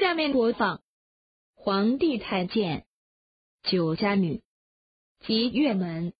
[0.00, 0.80] 下面播放
[1.56, 2.84] 皇帝太监。
[3.64, 4.42] 酒家女。
[5.26, 6.12] 及月门。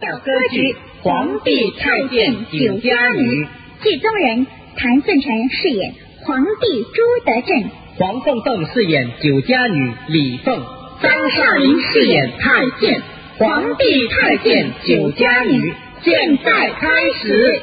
[0.00, 3.44] 小歌剧《皇帝太监酒家女》，
[3.82, 10.64] 剧中人谭顺成饰演皇帝朱德正，黄凤凤饰演酒家女李凤，
[11.02, 13.02] 张少林饰演太监。
[13.36, 16.88] 皇帝太监酒家女，现在开
[17.20, 17.60] 始。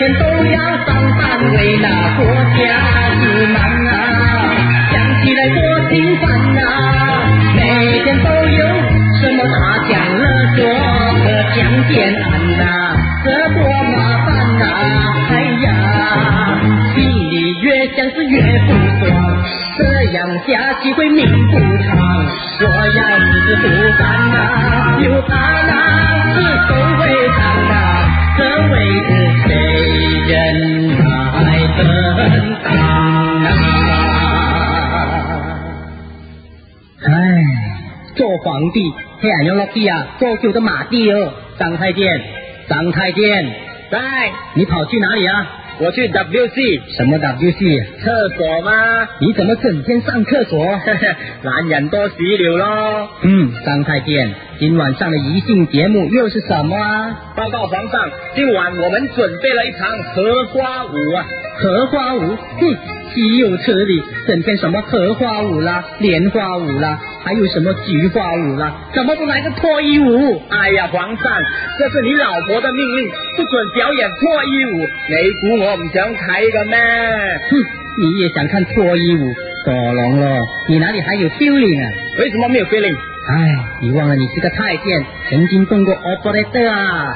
[0.00, 2.64] 天都要上班为那国家
[3.20, 3.22] 自
[3.52, 3.92] 满啊，
[4.90, 5.60] 想起来多
[5.90, 6.58] 心烦呐，
[7.54, 7.60] 每
[8.02, 8.60] 天都有
[9.20, 10.24] 什么大奖勒
[10.56, 11.22] 索和
[11.52, 11.58] 强
[11.90, 12.24] 奸案
[12.56, 13.60] 呐，这多
[13.94, 14.64] 麻烦呐，
[15.28, 15.32] 哎
[15.66, 15.68] 呀，
[16.94, 18.72] 心里越想是越不
[19.04, 19.06] 爽，
[19.76, 21.52] 这样下去会命不
[21.84, 21.88] 长，
[22.62, 22.64] 我
[22.96, 25.30] 要是不干呐，有他
[25.68, 25.72] 那
[26.32, 27.02] 是都会
[27.36, 27.74] 长呐，
[37.02, 37.12] 唉，
[38.14, 41.32] 做皇帝黑暗用落地啊，做旧的马帝哦。
[41.58, 42.20] 张太监，
[42.68, 43.22] 张太监，
[43.90, 43.98] 在，
[44.54, 45.46] 你跑去哪里啊？
[45.82, 48.02] 我去 WC 什么 WC？
[48.04, 49.08] 厕所吗？
[49.18, 50.66] 你怎么整天上厕所？
[51.42, 53.08] 男人多洗流咯。
[53.22, 57.32] 嗯，张太监，今晚上的宜兴节目又是什么啊？
[57.34, 61.24] 报告皇上，今晚我们准备了一场荷花舞啊！
[61.56, 62.76] 荷花舞，哼，
[63.14, 64.02] 岂有此理！
[64.28, 70.42] 整天什么荷花舞啦、莲花舞啦，还有什么菊花舞啦，怎么不来个脱衣舞？
[70.48, 71.42] 哎呀，皇上，
[71.78, 74.78] 这是你老婆的命令，不准表演脱衣舞。
[74.80, 76.78] 你估我唔想睇嘅咩？
[77.50, 77.56] 哼，
[77.98, 79.34] 你也想看脱衣舞？
[79.66, 81.92] 躲龙咯，你哪里还有 feeling 啊？
[82.18, 82.96] 为什么没有 feeling？
[82.96, 87.14] 哎，你忘了你是个太监，曾经动过 operator 啊？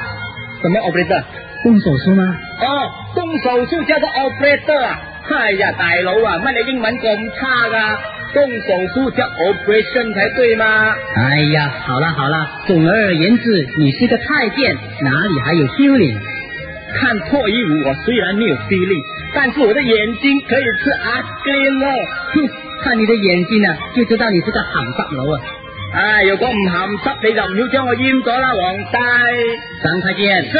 [0.61, 1.23] 什么 operator？
[1.63, 2.23] 动手术吗？
[2.61, 5.01] 哦，动手术叫做 operator 啊！
[5.27, 7.99] 哎呀，大佬啊，乜你英文咁差噶？
[8.35, 10.93] 动手术叫 operation 才对吗？
[11.15, 12.35] 哎呀，好了好了，
[12.67, 16.19] 总而言之，你是个太监，哪里还有 feeling？
[16.93, 19.01] 看破衣舞，我虽然没有 feeling，
[19.33, 21.87] 但是我的眼睛可以吃阿根哦。
[22.33, 22.49] 哼，
[22.83, 25.41] 看你的眼睛啊，就知道你是个鹹濕佬啊！
[25.93, 28.97] 哎，如果唔鹹濕，你就唔要將我阉咗啦，皇帝。
[29.81, 30.57] 張太监，是。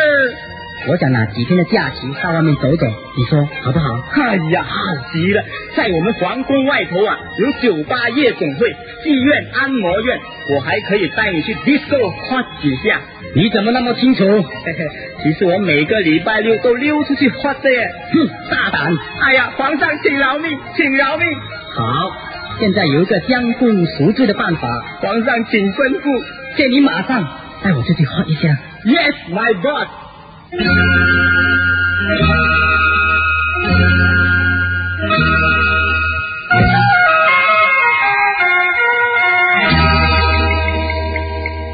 [0.87, 2.85] 我想拿几天的假期到外面走走，
[3.17, 3.85] 你说好不好？
[4.21, 4.77] 哎呀，好
[5.11, 5.43] 极了！
[5.75, 8.71] 在我们皇宫外头啊，有酒吧、夜总会、
[9.03, 10.19] 妓院、按摩院，
[10.53, 13.01] 我还可以带你去 disco 花几下。
[13.35, 14.23] 你怎么那么清楚？
[14.63, 14.79] 嘿嘿，
[15.23, 17.91] 其实我每个礼拜六都溜出去花的耶。
[18.13, 18.95] 哼，大胆！
[19.23, 21.27] 哎呀，皇上请饶命，请饶命！
[21.73, 22.11] 好，
[22.59, 24.67] 现在有一个将功赎罪的办法，
[25.01, 26.23] 皇上请吩咐，
[26.55, 27.27] 借你马上
[27.63, 28.49] 带我出去花一下。
[28.85, 29.87] Yes, my boss。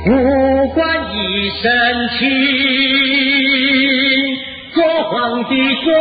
[0.03, 0.79] 不管
[1.13, 1.15] 一
[1.61, 1.69] 身
[2.17, 2.19] 轻，
[4.73, 5.51] 做皇帝
[5.83, 5.91] 做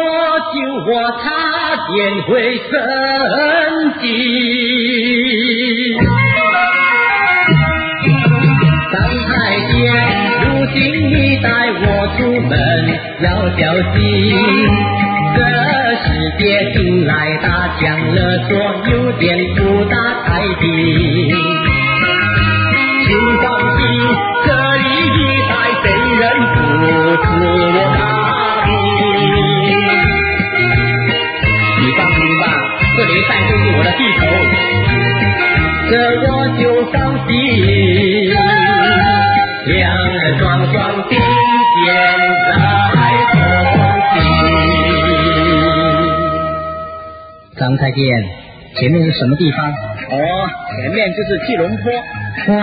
[0.55, 0.57] 久，
[0.87, 0.91] 我
[1.23, 1.27] 差
[1.93, 1.99] 点
[2.29, 2.31] 会
[2.71, 2.71] 生
[4.01, 4.05] 气。
[11.43, 11.83] 带我
[12.17, 12.53] 出门
[13.23, 13.61] 要小
[13.95, 13.99] 心，
[15.37, 15.39] 这
[16.03, 16.05] 世
[16.39, 16.43] 界
[16.73, 17.13] 进来
[17.43, 17.47] 打
[17.79, 17.81] 枪
[18.15, 18.19] 勒
[18.49, 18.51] 说，
[18.91, 19.25] 有点
[19.57, 19.95] 不大
[20.27, 20.29] 太
[20.61, 20.63] 平。
[23.07, 23.09] 请
[23.43, 23.45] 放
[23.77, 23.81] 心，
[24.45, 24.85] 这里
[25.17, 25.19] 一
[25.49, 25.53] 带
[25.83, 25.87] 贼
[26.21, 26.23] 人
[26.55, 26.59] 不
[27.25, 27.27] 出
[27.75, 28.01] 我大。
[31.81, 32.43] 你放心吧，
[32.97, 34.21] 这里一带就是我的地头，
[35.91, 36.25] 这我
[36.59, 36.63] 就
[36.93, 36.95] 放
[37.27, 37.31] 心。
[39.73, 41.23] 两人双双并肩
[42.47, 42.53] 在
[43.33, 43.39] 同
[44.11, 44.19] 行。
[47.57, 47.99] 張太監，
[48.77, 49.71] 前面是什么地方？
[49.71, 50.17] 哦，
[50.77, 51.93] 前面就是吉隆坡。
[52.55, 52.59] 哇，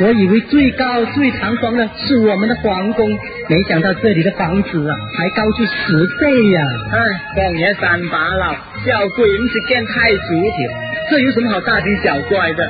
[0.00, 3.10] 我以为最高最長爽的是我们的皇宫，
[3.48, 6.62] 没想到这里的房子啊，还高出十倍呀、
[6.92, 6.98] 唉，
[7.36, 8.54] 放野三把佬，
[8.86, 10.72] 小鬼唔是見太主條，
[11.10, 12.64] 這有什么好大惊小怪的？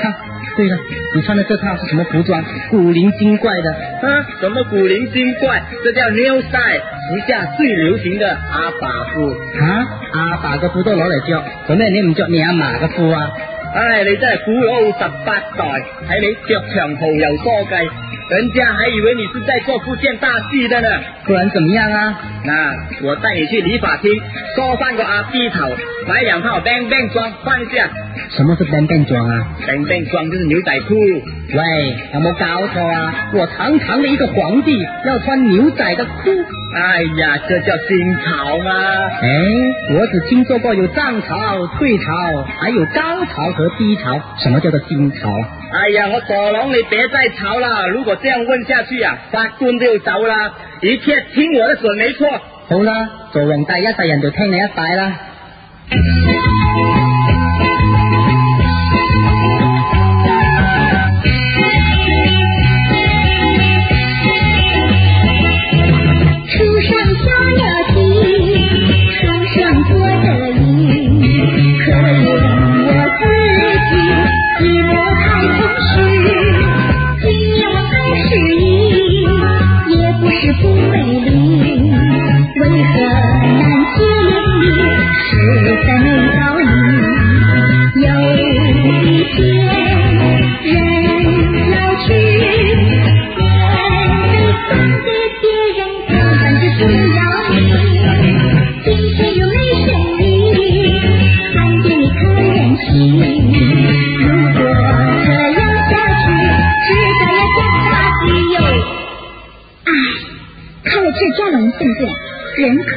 [0.00, 0.14] 看，
[0.58, 0.76] 對了，
[1.14, 2.42] 你穿的这套是什么服装？
[2.68, 3.70] 古灵精怪的。
[4.02, 5.62] 啊，什么古灵精怪？
[5.84, 9.30] 这叫 new style，时下最流行的阿爸褲。
[9.62, 13.30] 啊，阿爸嘅褲都攞嚟着，做咩你唔着你阿嫲嘅褲啊？
[13.72, 15.64] 唉，你真係古老十八代，
[16.08, 17.88] 睇你着長袍又梳髻，
[18.30, 20.88] 人家还以为你是在做福建大戏的呢。
[21.24, 22.14] 不然怎么样啊？
[22.44, 22.74] 那
[23.06, 24.12] 我带你去理发厅
[24.54, 25.66] 梳翻个阿 B 头，
[26.06, 27.88] 买两套 bang bang 装换一下。
[28.36, 30.94] 什么是 bang bang 装啊？bang bang 装就是牛仔裤。
[30.94, 33.30] 喂，有冇搞错啊？
[33.32, 36.30] 我堂堂的一个皇帝要穿牛仔的裤？
[36.76, 38.72] 哎呀，这叫新潮吗。
[39.22, 39.28] 哎，
[39.94, 44.20] 我只听说过有涨潮、退潮，还有高潮和低潮。
[44.42, 45.30] 什么叫做新潮？
[45.72, 47.88] 哎呀，我朵龙，你别再吵了。
[47.88, 50.54] 如果这样问下去啊，法官都要走啦。
[50.80, 52.28] 一切听我的准没错。
[52.68, 55.12] 好啦，做皇帝一世人就听你一拜啦。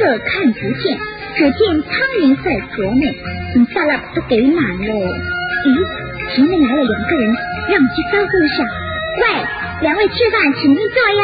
[0.01, 0.98] 人客看不见，
[1.36, 3.06] 只见苍蝇在啄美，
[3.56, 4.94] 嗯，萨拉都给满喽。
[5.63, 7.33] 咦，前面来了两个人，
[7.69, 8.65] 让我去招呼一下。
[9.21, 9.24] 喂，
[9.81, 11.24] 两位吃饭，请进坐呀。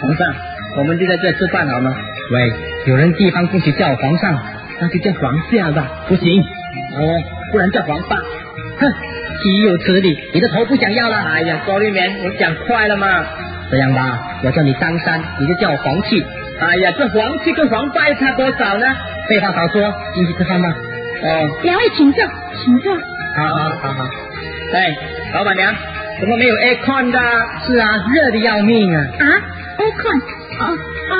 [0.00, 0.34] 皇上，
[0.78, 1.94] 我们就在这吃饭好吗？
[2.32, 2.52] 喂，
[2.86, 4.38] 有人地方不许叫我皇上，
[4.80, 5.86] 那就叫皇下吧。
[6.08, 6.42] 不行，
[6.96, 7.22] 哦，
[7.52, 8.16] 不然叫皇爸。
[8.16, 8.92] 哼，
[9.42, 10.18] 岂有此理！
[10.32, 11.16] 你的头不想要了？
[11.18, 13.24] 哎呀，高丽棉，我讲快了嘛。
[13.70, 16.24] 这样吧，我叫你张三，你就叫我黄气。
[16.60, 18.86] 哎呀，这黄气跟黄八差多少呢？
[19.28, 20.68] 废话少说，进去吃饭吧。
[21.22, 22.22] 哦，两位请坐，
[22.62, 22.94] 请坐。
[22.94, 24.04] 好好好好。
[24.72, 24.94] 哎，
[25.34, 25.74] 老板娘，
[26.20, 27.18] 怎么没有 aircon 的？
[27.66, 29.00] 是啊，热的要命啊！
[29.18, 29.24] 啊
[29.78, 30.20] ，aircon，
[30.60, 31.14] 哦哦，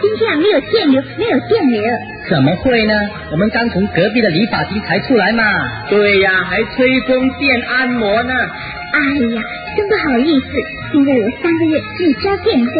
[0.00, 1.82] 今天啊没有电流，没有电流。
[2.30, 2.94] 怎么会呢？
[3.32, 5.42] 我们刚从隔壁的理发厅才出来嘛。
[5.90, 8.32] 对呀，还吹风电按摩呢。
[8.32, 8.98] 哎
[9.34, 9.42] 呀，
[9.76, 10.46] 真不好意思，
[10.94, 12.72] 因为我三个月没交电费，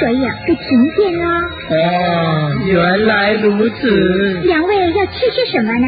[0.00, 0.66] 所以啊被停
[0.96, 1.24] 电了。
[1.70, 4.40] 哦，原来如此。
[4.42, 5.86] 两位要吃些什么呢？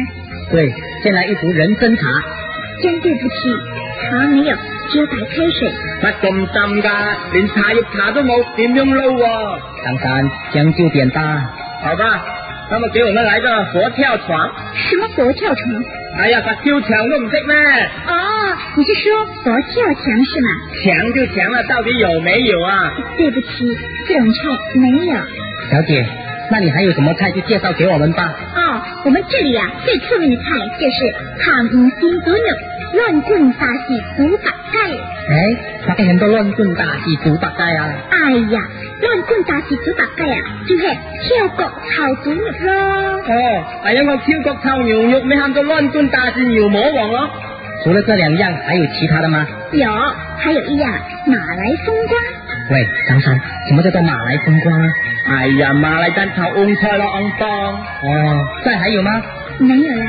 [0.49, 0.73] 对，
[1.03, 2.03] 先来一壶人参茶。
[2.81, 3.35] 真对不起，
[4.09, 4.55] 茶没有，
[4.89, 5.71] 只有白开水。
[6.01, 7.17] 乜咁浸噶？
[7.33, 9.59] 连茶叶茶都冇，點樣撈喎？
[9.85, 11.51] 张三，将就点吧。
[11.83, 12.23] 好吧，
[12.71, 14.49] 那么给我们来个佛跳床。
[14.73, 15.83] 什么佛跳床？
[16.17, 17.55] 哎呀，佛跳墙都唔識咩？
[18.07, 18.15] 哦，
[18.77, 20.49] 你是说佛跳墙是吗？
[20.83, 22.93] 墙就墙了，到底有没有啊？
[23.17, 23.47] 对不起，
[24.07, 24.39] 这种菜
[24.79, 25.13] 没有。
[25.69, 26.05] 小姐，
[26.51, 28.33] 那你还有什么菜就介绍给我们吧。
[28.55, 30.49] 哦，我们这里啊最出名的菜
[30.79, 32.37] 就是糖五星猪肉、
[32.93, 34.79] 乱炖大戏猪八盖。
[35.29, 35.57] 哎，
[35.87, 37.89] 发现很多乱炖大戏猪八戒啊。
[38.09, 38.59] 哎呀，
[39.01, 42.73] 亂棍打是豬八戒啊，就係跳角炒猪肉咯。
[42.73, 47.29] 哦，哎呀，我挑角臭牛肉，你喊做乱棍大戰牛魔王咯。
[47.83, 49.45] 除了这两样，还有其他的吗？
[49.71, 49.89] 有，
[50.37, 50.91] 还有一样
[51.25, 52.17] 马来风瓜。
[52.69, 53.33] 喂，张三，
[53.67, 54.85] 什么叫做马来风瓜啊？
[55.25, 57.49] 哎呀，马来蛋炒翁菜咯，翁當。
[57.49, 59.21] 哦，再还有吗？
[59.59, 60.05] 没有了。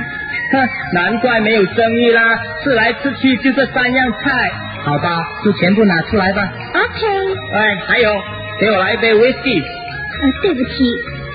[0.53, 4.51] 哼，难怪没有生意啦，吃来吃去就这三样菜。
[4.85, 6.43] 好吧，就全部拿出来吧。
[6.75, 7.07] OK，
[7.55, 8.13] 哎，还有，
[8.61, 9.63] 给我来一杯 whisky。
[9.63, 10.85] 呃，對不起，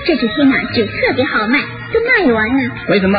[0.06, 1.58] 这几天啊酒特别好卖，
[1.92, 2.74] 都卖完了。
[2.88, 3.18] 为什么？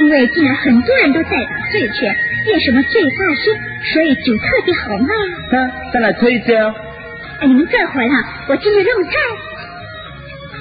[0.00, 2.12] 因为竟然很多人都在打醉拳，
[2.44, 3.56] 練什么醉法術，
[3.92, 5.08] 所以酒特别好卖
[5.58, 5.66] 啊。
[5.66, 6.72] 哼，再来吹簫。
[7.40, 8.16] 哎，你們這會兒啊，
[8.48, 9.10] 我正在弄菜。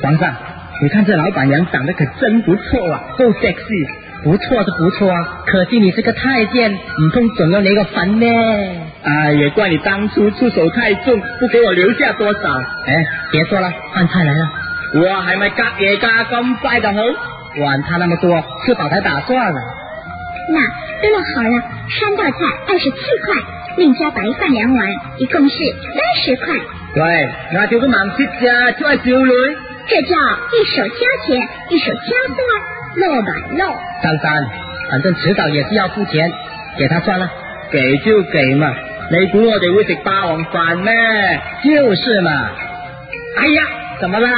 [0.01, 0.33] 皇上，
[0.81, 4.03] 你看这老板娘长得可真不错啊，够 sexy。
[4.23, 8.25] 不错是不错啊，可惜你是个太监，唔通总要你个坟呢？
[9.03, 12.39] 哎，也怪你当初出手太重，不给我留下多少。
[12.39, 14.49] 哎，别说了，饭菜来了，
[15.03, 16.23] 我还没隔夜加？
[16.23, 17.01] 咁快就好？
[17.59, 19.59] 管他那么多，吃饱才打算了。
[20.49, 20.59] 那
[21.01, 21.55] 都弄好了，
[21.99, 23.35] 三道菜二十七块，
[23.77, 26.61] 另加白饭两碗，一共是三十塊。
[26.95, 29.31] 喂，我叫個盲舌咋，出係少女。
[29.85, 31.99] 这叫一手交钱，一手交
[32.33, 32.37] 貨，
[32.95, 33.75] 漏吧漏。
[34.01, 34.45] 张三，
[34.89, 36.31] 反正迟早也是要付钱，
[36.77, 37.29] 给他算了。
[37.71, 38.73] 给就给嘛，
[39.11, 40.93] 你估我哋会食霸王饭咩？
[41.63, 42.31] 就是嘛。
[43.37, 43.63] 哎呀，
[43.99, 44.29] 怎么啦？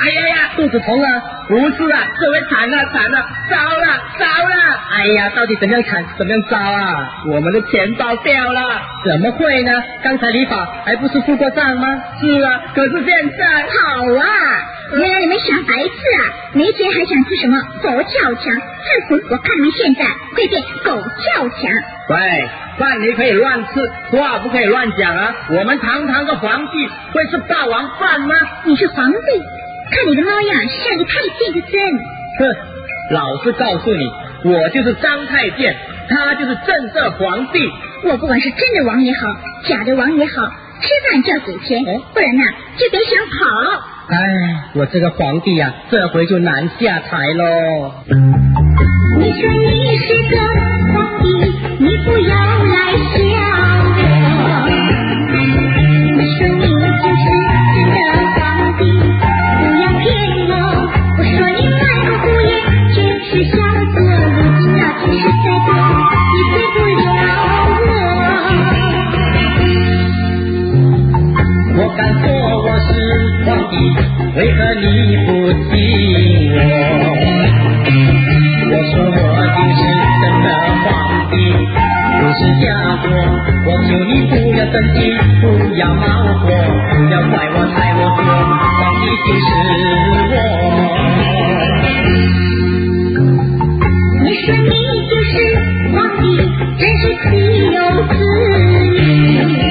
[0.00, 1.22] 哎呀呀，肚子疼啊！
[1.48, 3.18] 不是啊，这回惨了惨了，
[3.50, 3.86] 糟了
[4.18, 4.54] 糟了！
[4.90, 7.08] 哎呀，到底怎样惨怎样糟啊？
[7.26, 8.60] 我们的钱包掉了！
[9.04, 9.72] 怎么会呢？
[10.02, 11.86] 刚才李宝还不是付过账吗？
[12.20, 14.24] 是啊，可是现在好啊！
[14.92, 15.88] 原来你们小白痴
[16.22, 16.22] 啊，
[16.54, 18.54] 没钱还想吃什么佛跳墙？
[18.54, 20.04] 哼哼，我看你们现在
[20.36, 21.70] 会变狗跳墙！
[22.10, 25.34] 喂，饭你可以乱吃，话不可以乱讲啊！
[25.50, 28.34] 我们堂堂的皇帝会是霸王饭吗？
[28.64, 29.18] 你是皇帝，
[29.90, 31.74] 看你的猫样像个太监的孙。
[32.38, 32.56] 哼，
[33.12, 34.04] 老实告诉你，
[34.44, 35.74] 我就是张太监，
[36.08, 37.58] 他就是正色皇帝。
[38.04, 39.26] 我不管是真的王也好，
[39.66, 40.32] 假的王也好，
[40.80, 41.82] 吃饭就要给钱，
[42.14, 42.42] 不然呢
[42.76, 43.82] 就别想跑。
[44.08, 44.16] 哎，
[44.74, 47.92] 我这个皇帝呀、这回就难下台喽。
[49.18, 50.38] 你说你是个
[50.94, 51.28] 皇帝，
[51.78, 53.37] 你不要来笑
[71.98, 72.30] 敢说
[72.62, 72.88] 我是
[73.44, 73.74] 皇帝，
[74.36, 74.86] 为何你
[75.26, 75.74] 不信
[76.54, 76.56] 我？
[78.70, 79.18] 我说我
[79.56, 79.82] 就是
[80.22, 80.46] 真的
[80.84, 80.86] 皇
[81.28, 81.34] 帝，
[82.20, 82.70] 不是假
[83.02, 83.04] 货。
[83.66, 84.96] 我求你不要生气，
[85.40, 86.06] 不要恼
[86.38, 88.22] 火，不要怪我猜我说，
[88.78, 89.50] 皇帝就是
[90.30, 90.36] 我。
[94.22, 94.70] 你说你
[95.10, 95.34] 就是
[95.92, 96.22] 皇帝，
[96.78, 97.26] 真是岂
[97.74, 97.76] 有
[98.06, 98.14] 此
[98.94, 99.67] 理！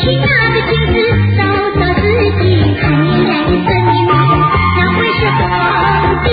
[0.00, 0.96] 去那个镜子
[1.36, 1.40] 照
[1.78, 2.00] 照自
[2.40, 2.42] 己，
[2.80, 4.12] 看你脸色你貌，
[4.78, 5.40] 哪会是皇
[6.24, 6.26] 帝？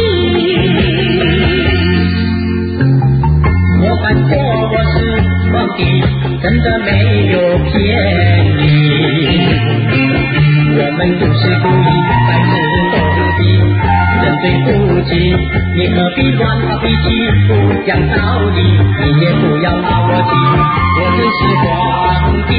[3.83, 4.31] 我敢说
[4.71, 4.95] 我是
[5.51, 5.79] 皇帝，
[6.41, 6.65] 真的
[14.47, 15.35] 人对不起，
[15.75, 16.95] 你何必乱发脾气，
[17.47, 17.51] 不
[17.85, 20.31] 讲道理，你也不要拿我气，
[20.97, 21.67] 我真是皇
[22.47, 22.51] 帝。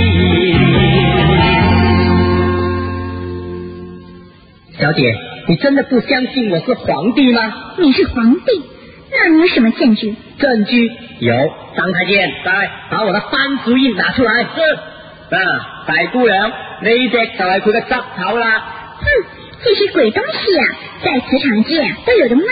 [4.79, 5.03] 小姐，
[5.49, 7.55] 你真的不相信我是皇帝吗？
[7.79, 8.63] 你是皇帝，
[9.11, 10.15] 那你有什么证据？
[10.39, 11.35] 证据有，
[11.75, 13.31] 张太监，来把我的番
[13.65, 14.43] 薯印拿出来。
[14.43, 14.47] 是。
[15.31, 15.39] 啊，
[15.87, 18.63] 大姑娘，呢只就系佢嘅执头啦。
[18.99, 19.05] 哼，
[19.65, 20.65] 这些鬼东西啊，
[21.05, 22.43] 在磁场界都有的卖。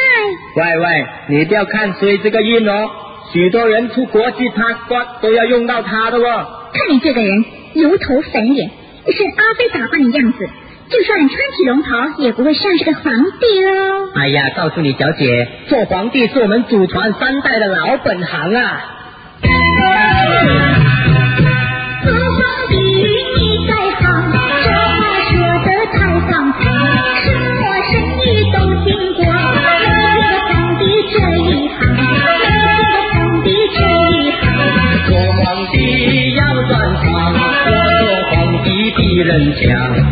[0.57, 2.91] 喂喂，你不要看衰这个印哦，
[3.33, 6.47] 许多人出国际 passport 都要用到它的哦。
[6.73, 7.45] 看你这个人
[7.75, 8.71] 油头粉脸，
[9.07, 10.49] 一身阿飞打扮的样子，
[10.91, 14.11] 就算你穿起龙袍，也不会像是个皇帝喽。
[14.15, 18.93] 哎呀，告诉你小姐，做皇帝是我们祖传三代的老本行啊。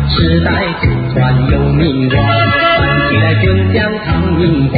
[0.07, 0.49] 世代
[0.81, 1.15] 祖传
[1.51, 2.15] 有名望，
[2.79, 4.75] 看起来就像唐明皇。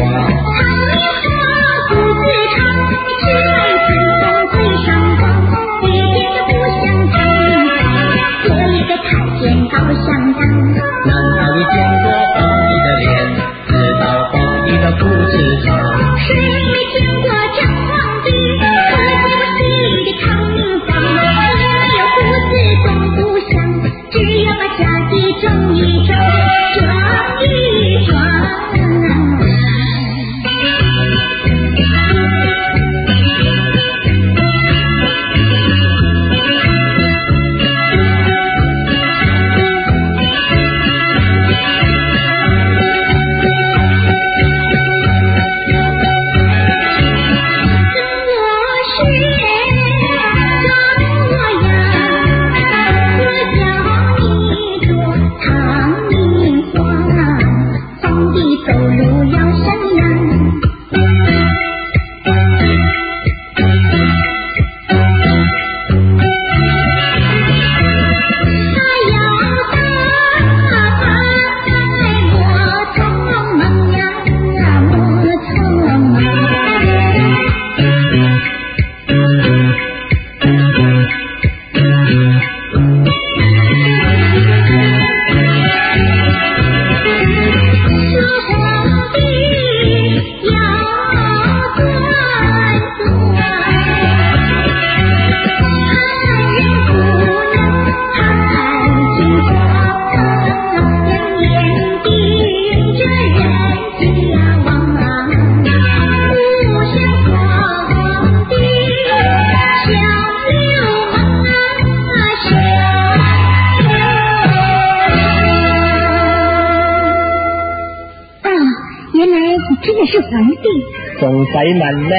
[121.73, 122.15] 总裁们呢？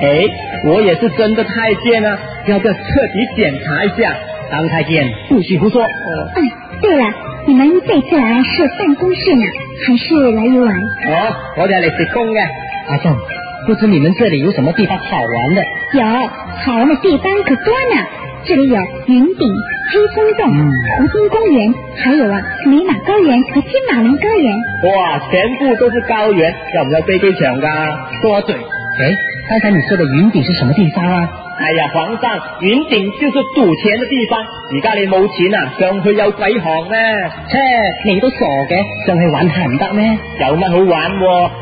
[0.00, 0.24] 哎，
[0.64, 4.14] 我也是真的太监啊，要不要彻底检查一下？
[4.50, 5.82] 当太监不许胡说。
[5.82, 5.86] 哦，
[6.36, 7.04] 嗯，对了，
[7.46, 9.42] 你们这次来是办公室呢，
[9.86, 10.74] 还是来游玩？
[10.74, 12.40] 哦，我这里是公的。
[12.88, 13.14] 阿正，
[13.66, 15.62] 不知你们这里有什么地方好玩的？
[15.92, 16.28] 有，
[16.64, 18.06] 好玩的地方可多呢。
[18.46, 19.48] 这里有云顶、
[19.92, 20.48] 黑松洞、
[20.96, 24.54] 湖滨公园，还有啊美马高原和金马仑高原。
[24.96, 27.68] 哇，全部都是高原，要唔要飞机场噶？
[28.22, 28.54] 多嘴。
[28.54, 29.16] 哎，
[29.48, 31.28] 刚才你说的云顶是什么地方啊？
[31.60, 34.40] 哎呀，皇上，云顶就是赌钱的地方。
[34.40, 36.96] 而家你冇钱啊，上去有鬼行咩？
[37.48, 37.58] 切，
[38.06, 40.18] 你都傻嘅，上去玩下唔得咩？
[40.40, 41.10] 有乜好玩？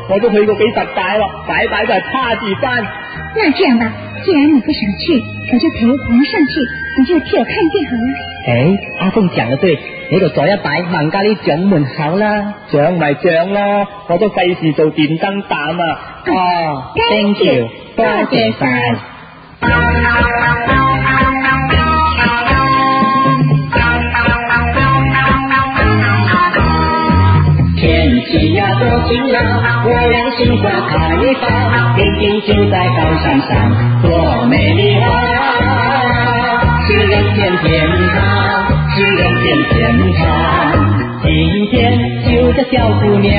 [0.09, 2.83] 我都去过几十摆咯，摆摆都系趴住翻。
[3.35, 3.91] 那这样吧，
[4.29, 6.53] 既然你不想去，我就陪皇上去，
[6.99, 8.13] 你就替我看见好了。
[8.45, 9.75] 诶，阿凤讲得对，
[10.11, 16.23] 你度坐一摆，孟家啲掌门口啦，掌咪掌咯，我都费事做电灯胆啊。
[16.27, 18.95] 哦，thank you，多谢晒。
[28.19, 29.39] 天气呀多晴朗，
[29.85, 30.93] 我让心花开
[31.39, 33.49] 放，天天就在高山上，
[34.01, 35.07] 多美丽啊！
[36.85, 38.19] 是人间天堂，
[38.93, 39.73] 是人间天
[40.17, 40.21] 堂。
[41.23, 41.29] 今
[41.71, 43.31] 天就这小姑娘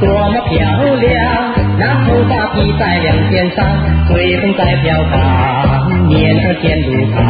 [0.00, 0.58] 多么漂
[0.96, 3.64] 亮，那头发披在两肩上，
[4.08, 7.20] 随风在飘荡，面儿甜如糖。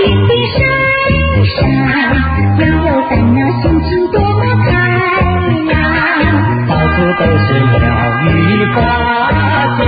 [0.00, 0.58] 来到云顶山
[1.46, 1.58] 上，
[2.56, 5.70] 没有烦恼，心情多么开朗。
[6.68, 7.76] 到处都是鸟
[8.24, 8.28] 语
[8.74, 8.78] 花
[9.76, 9.78] 香，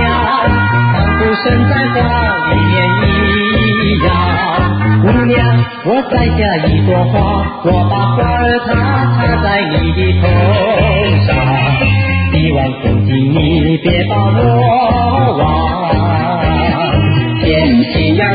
[0.93, 1.97] 仿佛身在花
[2.51, 3.03] 里面
[3.59, 4.07] 一样。
[5.01, 5.33] 姑娘，
[5.85, 7.13] 我摘下一朵花，
[7.65, 8.69] 我把花儿插
[9.15, 10.23] 插在你的头
[11.25, 11.27] 上，
[12.31, 14.41] 希望从今你别把我
[15.39, 16.02] 忘。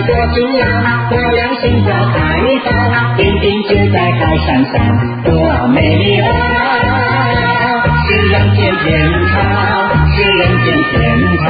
[0.07, 0.65] 多晴朗，
[1.11, 2.19] 我俩心花开
[2.65, 2.69] 放，
[3.19, 4.75] 云顶就在高山上，
[5.25, 5.33] 多
[5.69, 6.27] 美丽啊！
[8.07, 8.87] 是人间天
[9.29, 9.37] 堂，
[10.13, 10.95] 是人间天
[11.39, 11.47] 堂。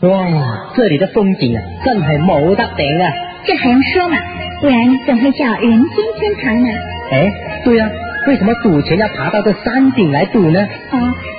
[0.00, 0.12] 哇，
[0.74, 3.12] 这里的风景啊，真系冇得顶啊！
[3.44, 4.16] 这还用说嘛？
[4.60, 6.68] 不然怎会叫人间天堂呢？
[7.12, 7.30] 哎，
[7.64, 7.88] 对啊，
[8.26, 10.66] 为什么赌钱要爬到这山顶来赌呢？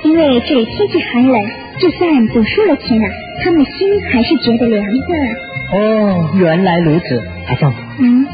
[0.02, 1.40] 哦，因为这里天气寒冷，
[1.78, 3.06] 就算赌输了钱啊，
[3.44, 5.78] 他们的心还是觉得凉的。
[5.78, 8.26] 哦，原来如此，阿凤，嗯，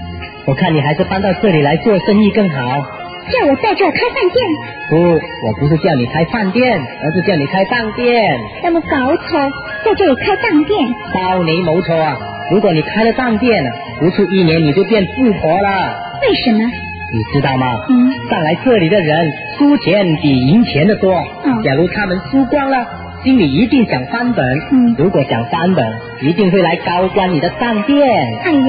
[0.47, 2.81] 我看你还是搬到这里来做生意更好。
[3.27, 4.47] 叫我在这儿开饭店，
[4.89, 8.25] 不，我不是叫你开饭店，而是叫你开当店。
[8.63, 9.39] 那么搞错？
[9.85, 10.79] 在这里开当店，
[11.13, 12.17] 包你没错啊！
[12.53, 15.99] 如果你开了当店啊，不出一年你就变富婆了。
[16.23, 16.71] 为什么？
[17.15, 17.67] 你知道吗？
[17.89, 21.15] 嗯上来这里的人输钱比赢钱的多。
[21.45, 22.77] 嗯假如他们输光了，
[23.23, 24.45] 心里一定想翻本。
[24.73, 25.85] 嗯如果想翻本，
[26.23, 27.99] 一定会来高官你的饭店。
[28.45, 28.69] 哎呀，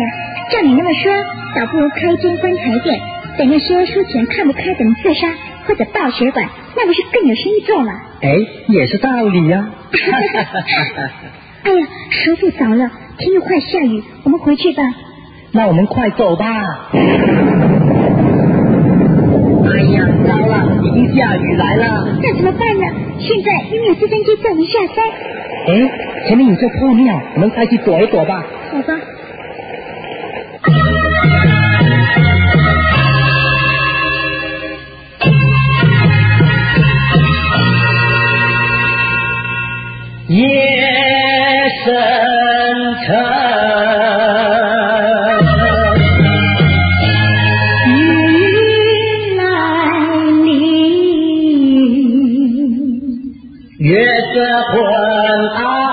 [0.52, 1.12] 照你那么说，
[1.56, 3.00] 倒不如开一间棺材店，
[3.38, 5.28] 等那些输钱看不开的人自杀
[5.66, 7.92] 或者爆血管，那不是更有生意做吗？
[8.22, 8.30] 哎，
[8.70, 9.68] 也是道理呀、
[11.64, 14.84] 哎呀，师傅早了，天又快下雨，我们回去吧。
[15.52, 16.46] 那我们快走吧。
[19.70, 22.08] 哎呀，糟了，已经下雨来了。
[22.22, 22.86] 那怎么办呢？
[23.20, 25.04] 现在因为有直升机载我们下山。
[25.68, 25.70] 哎，
[26.28, 28.46] 前面有座破庙，我们快去躲一躲吧。
[28.72, 28.94] 好吧。
[40.30, 40.44] 夜
[41.86, 41.96] 深
[43.06, 43.16] 沉，
[54.38, 54.84] 月色
[55.58, 55.87] 昏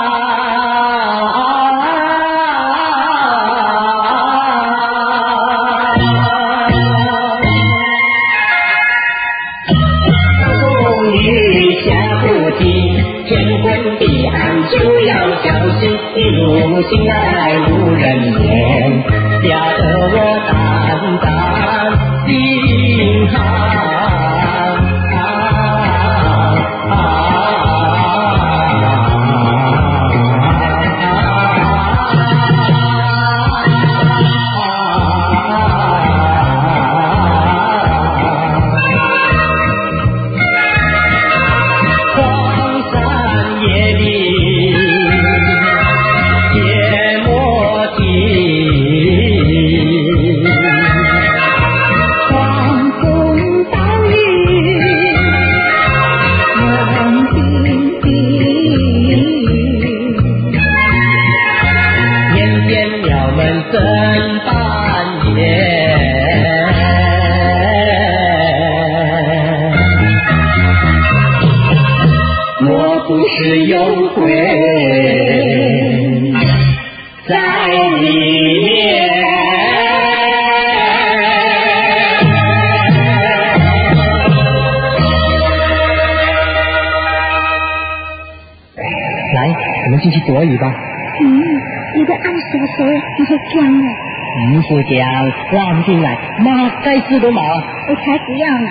[97.05, 97.40] 妈该死都冇。
[97.88, 98.69] 我才不要呢。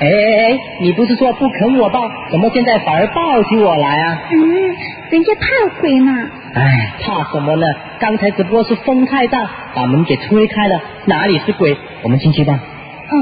[0.00, 4.22] 哎哎哎，你不是说不肯我抱，怎么现在反而抱起我来啊？
[4.32, 4.36] 嗯，
[5.10, 6.12] 人家怕鬼嘛。
[6.54, 7.66] 哎，怕什么呢？
[8.00, 9.38] 刚才只不过是风太大，
[9.74, 11.76] 把门给吹开了，哪里是鬼？
[12.02, 12.52] 我们进去吧。
[12.52, 13.14] 嗯，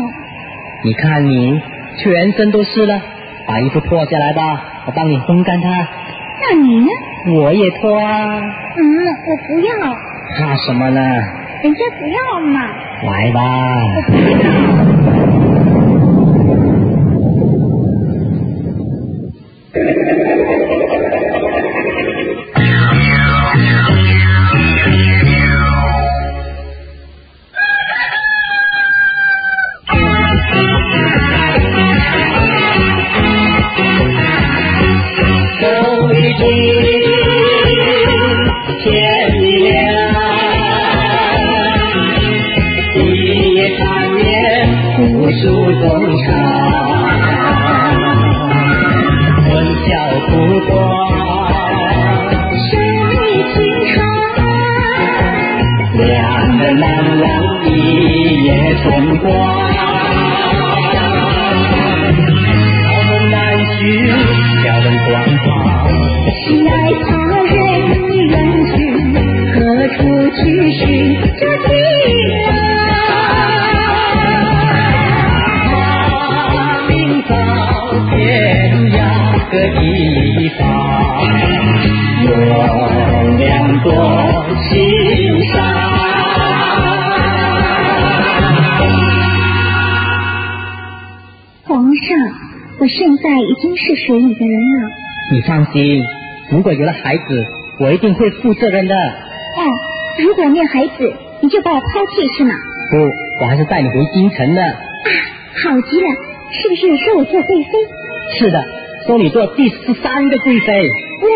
[0.85, 1.61] 你看你
[1.99, 3.01] 全身都湿了，
[3.47, 5.69] 把衣服脱下来吧，我帮你烘干它。
[6.41, 6.89] 那你呢？
[7.37, 8.83] 我也脱啊，嗯，
[9.29, 9.95] 我不要，
[10.37, 11.01] 怕什么呢？
[11.63, 12.61] 人家不要嘛。
[13.05, 13.41] 来吧。
[96.73, 97.47] 果有了孩子，
[97.81, 98.95] 我一定会负责任的。
[98.95, 99.61] 哦，
[100.25, 102.55] 如果没有孩子，你就把我抛弃是吗？
[102.91, 104.63] 不，我还是带你回京城的。
[104.63, 104.73] 啊，
[105.63, 106.09] 好极了，
[106.51, 107.71] 是不是说我做贵妃？
[108.39, 108.59] 是的，
[109.07, 110.73] 收你做第十三个贵妃。
[110.73, 111.29] 哇，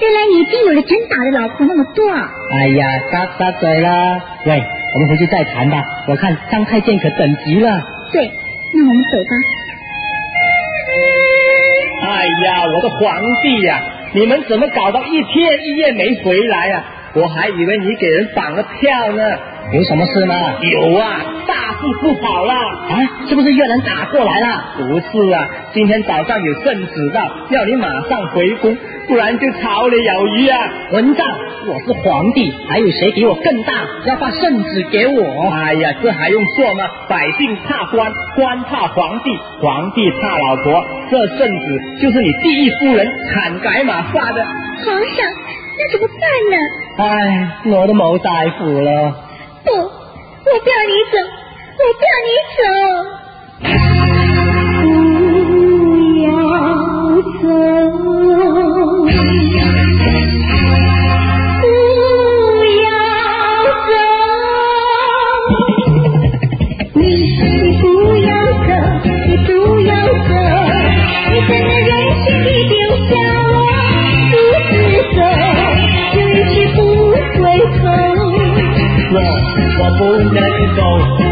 [0.00, 2.30] 原来你已经有了真打的老婆那么多啊！
[2.52, 4.20] 哎呀，撒撒嘴啦。
[4.44, 4.62] 喂，
[4.94, 5.82] 我们回去再谈吧。
[6.08, 7.80] 我看张太监可等急了。
[8.12, 8.30] 对，
[8.74, 9.30] 那我们走吧。
[12.00, 19.22] 哎呀，我的皇帝呀、你们怎么搞到一天一夜没回来啊、我还以为你给人绑了票呢。
[19.70, 20.34] 有什么事吗？
[20.62, 22.54] 有啊，大事不好了！
[22.54, 22.96] 啊，
[23.28, 24.64] 是不是越南打过来了？
[24.78, 28.74] 不是啊，今天早上有圣旨到，要你马上回宫，
[29.06, 30.58] 不然就草里有鱼啊！
[30.90, 31.26] 混账，
[31.66, 33.74] 我是皇帝，还有谁比我更大？
[34.06, 35.50] 要发圣旨给我。
[35.50, 36.84] 哎呀，这还用说吗？
[37.06, 40.82] 百姓怕官，官怕皇帝，皇帝怕老婆。
[41.10, 44.42] 这圣旨就是你第一夫人坎改马发的。
[44.86, 45.26] 皇上，
[45.76, 46.56] 那怎么办呢？
[46.96, 49.27] 哎，我都冇大夫了。
[49.68, 49.80] 不，我
[50.60, 51.14] 不要你走，
[51.78, 52.60] 我不要你走。
[53.58, 53.66] 不
[56.24, 56.26] 要
[57.42, 57.46] 走，
[79.96, 80.38] 不能
[80.76, 80.78] 够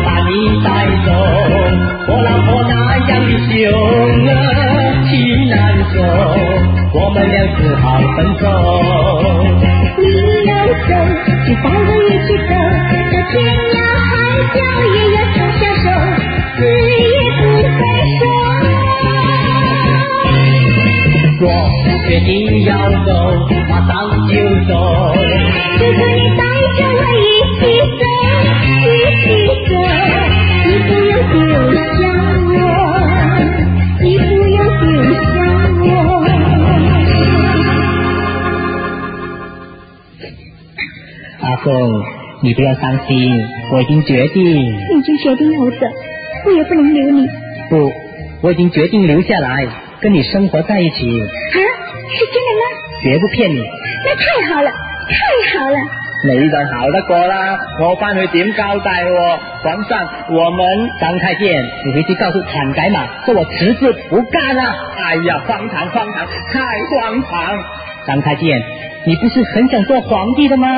[0.05, 0.31] 把你
[0.65, 0.67] 带
[1.05, 1.09] 走，
[2.09, 2.73] 我老婆那
[3.09, 3.53] 样的凶
[4.25, 4.29] 恶
[5.09, 5.11] 情
[5.49, 5.55] 难
[5.93, 5.95] 受，
[6.93, 8.43] 我们俩只好分手。
[9.99, 10.05] 你
[10.49, 10.91] 要走，
[11.47, 12.51] 就带我一起走，
[13.11, 13.35] 这天
[13.75, 14.11] 涯海
[14.55, 14.59] 角
[14.95, 15.87] 也要手相守，
[16.57, 17.79] 死也不回
[18.19, 18.23] 首。
[21.39, 21.45] 我
[22.09, 22.31] 决定
[22.65, 22.71] 要
[23.05, 23.09] 走，
[23.69, 23.91] 马上
[24.29, 24.33] 就
[24.69, 24.73] 走。
[25.79, 26.23] 求求你
[41.57, 41.73] 阿凤，
[42.43, 43.33] 你不要伤心，
[43.73, 45.87] 我已经决定，你已经决定要我走，
[46.45, 47.27] 我也不能留你。
[47.71, 47.91] 不，
[48.43, 49.67] 我已经决定留下来
[50.03, 51.57] 跟你生活在一起，啊，
[52.13, 52.63] 是真的吗？
[53.03, 53.57] 绝不骗你。
[54.05, 55.77] 那太好了，太好了。
[56.29, 59.39] 你就好得过啦，我翻去点交代喎？
[59.63, 60.67] 皇上，我们
[61.01, 61.49] 张太监，
[61.87, 64.63] 你回去告诉坦改马，说我辞职不干了。
[64.63, 67.59] 哎呀，荒唐荒唐，太荒唐！
[68.07, 68.61] 张太监，
[69.07, 70.69] 你不是很想做皇帝的吗？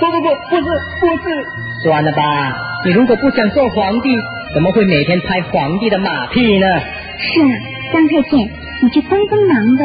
[0.00, 0.62] 不不不，不是
[0.98, 1.44] 不是，
[1.84, 4.08] 算了吧，你如果不想做皇帝，
[4.54, 6.66] 怎么会每天拍皇帝的马屁呢？
[7.18, 7.52] 是啊，
[7.92, 8.40] 张太监，
[8.82, 9.84] 你就帮帮忙吧。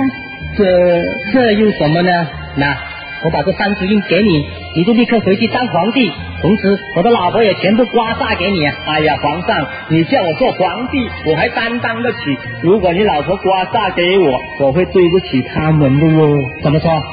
[0.58, 2.28] 这这又什么呢？
[2.56, 2.78] 那
[3.25, 4.45] 我把这三十印给你，
[4.78, 6.10] 你就立刻回去当皇帝，
[6.41, 8.73] 同时我的老婆也全部刮痧给你啊！
[8.88, 12.19] 哎呀，皇上，你叫我做皇帝，我还担当得起。
[12.62, 16.38] 如果你老婆刮痧给我，我会对不起他们的哟。
[16.63, 17.04] 怎么说？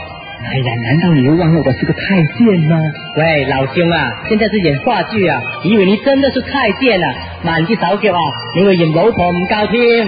[0.44, 2.76] 哎呀，难道你又忘了我是个太监吗？
[3.16, 7.06] 喂，老兄啊，现在是演话剧啊，以为你真的是太监啊？
[7.42, 8.20] 慢啲手脚啊，
[8.56, 10.06] 你会演老婆唔夠添。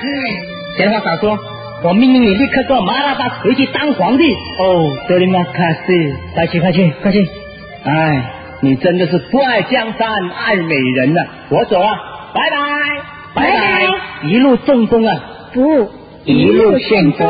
[0.78, 1.38] 闲话少说，
[1.84, 4.32] 我命令你立刻跟我馬拉巴回去当皇帝。
[4.60, 5.52] 哦，德里马卡
[5.86, 7.26] 西，快去快去快去！
[7.84, 8.22] 哎，
[8.60, 11.88] 你真的是不爱江山爱美人呐、我走了，
[12.34, 12.56] 拜拜，
[13.34, 15.20] 拜拜拜，一路正风啊！
[15.52, 15.90] 不，
[16.24, 17.28] 一路顺风。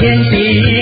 [0.00, 0.79] 天地。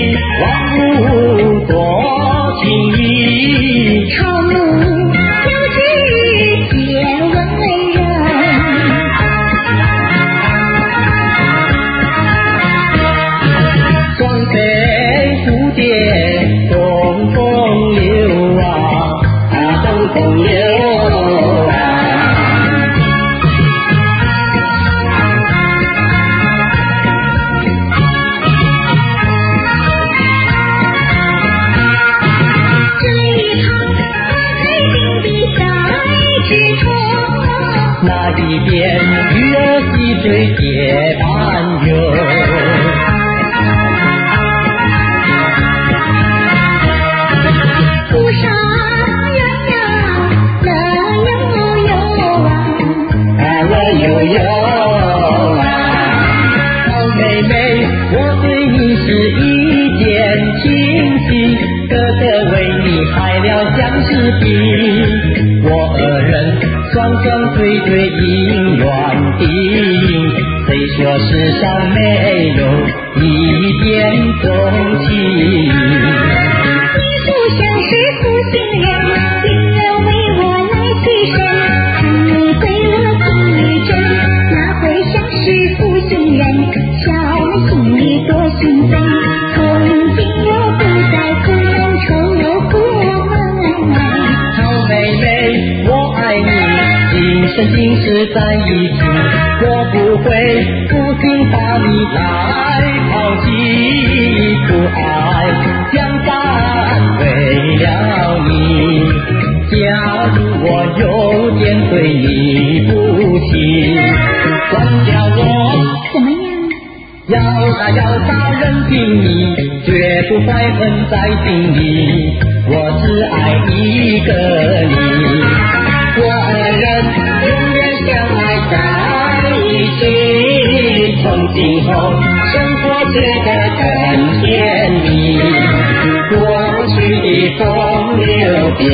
[138.49, 138.89] 风流别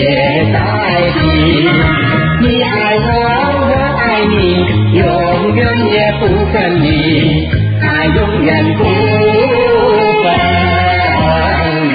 [0.53, 0.59] 再
[1.13, 1.19] 提。
[2.41, 3.07] 你爱我，
[3.69, 4.35] 我爱你，
[4.99, 5.03] 永
[5.55, 5.63] 远
[5.93, 6.89] 也不分离。
[7.81, 8.83] 爱永远不
[10.25, 10.27] 分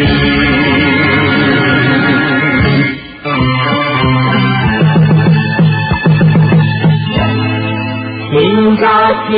[8.30, 8.36] 听
[8.76, 8.84] 着
[9.28, 9.34] 听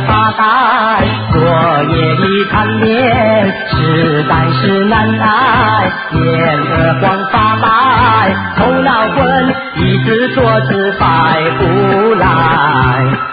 [0.00, 0.42] 发呆，
[1.32, 1.40] 昨
[1.94, 2.90] 夜里贪恋
[3.68, 5.24] 实在是难耐，
[6.12, 6.20] 眼
[6.58, 7.66] 儿黄发白，
[8.56, 11.04] 头脑昏，一直坐姿摆
[11.58, 12.26] 不来，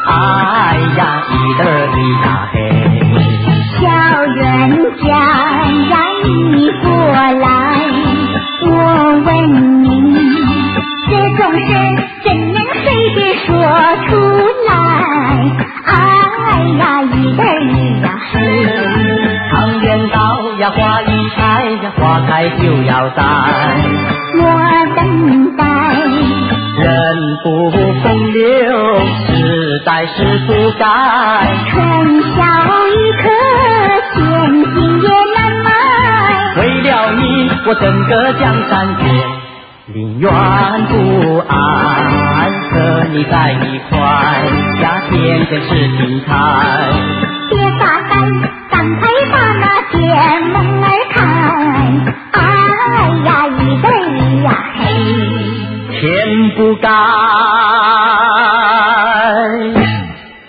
[0.05, 2.58] 哎呀，一得一呀嘿。
[22.29, 23.23] 爱就要在
[24.37, 24.45] 我
[24.95, 25.65] 等待
[26.77, 30.85] 人不风流实在是不该
[31.69, 32.39] 春宵
[32.87, 33.29] 一刻
[34.13, 34.19] 千
[34.73, 35.67] 金也难买
[36.57, 40.31] 为了你我整个江山也宁愿
[40.85, 43.97] 不爱和你在一块
[44.81, 46.29] 呀天天是精彩
[47.49, 48.15] 别发呆
[48.69, 49.99] 赶快把那天
[51.61, 51.65] 哎
[53.25, 53.89] 呀，一对
[54.43, 54.81] 呀嘿，
[55.99, 55.99] 天
[56.55, 56.89] 不该，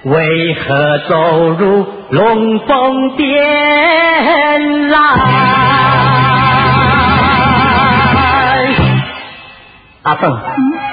[0.04, 4.98] 为何走入龙凤殿来？
[10.02, 10.38] 阿凤，嗯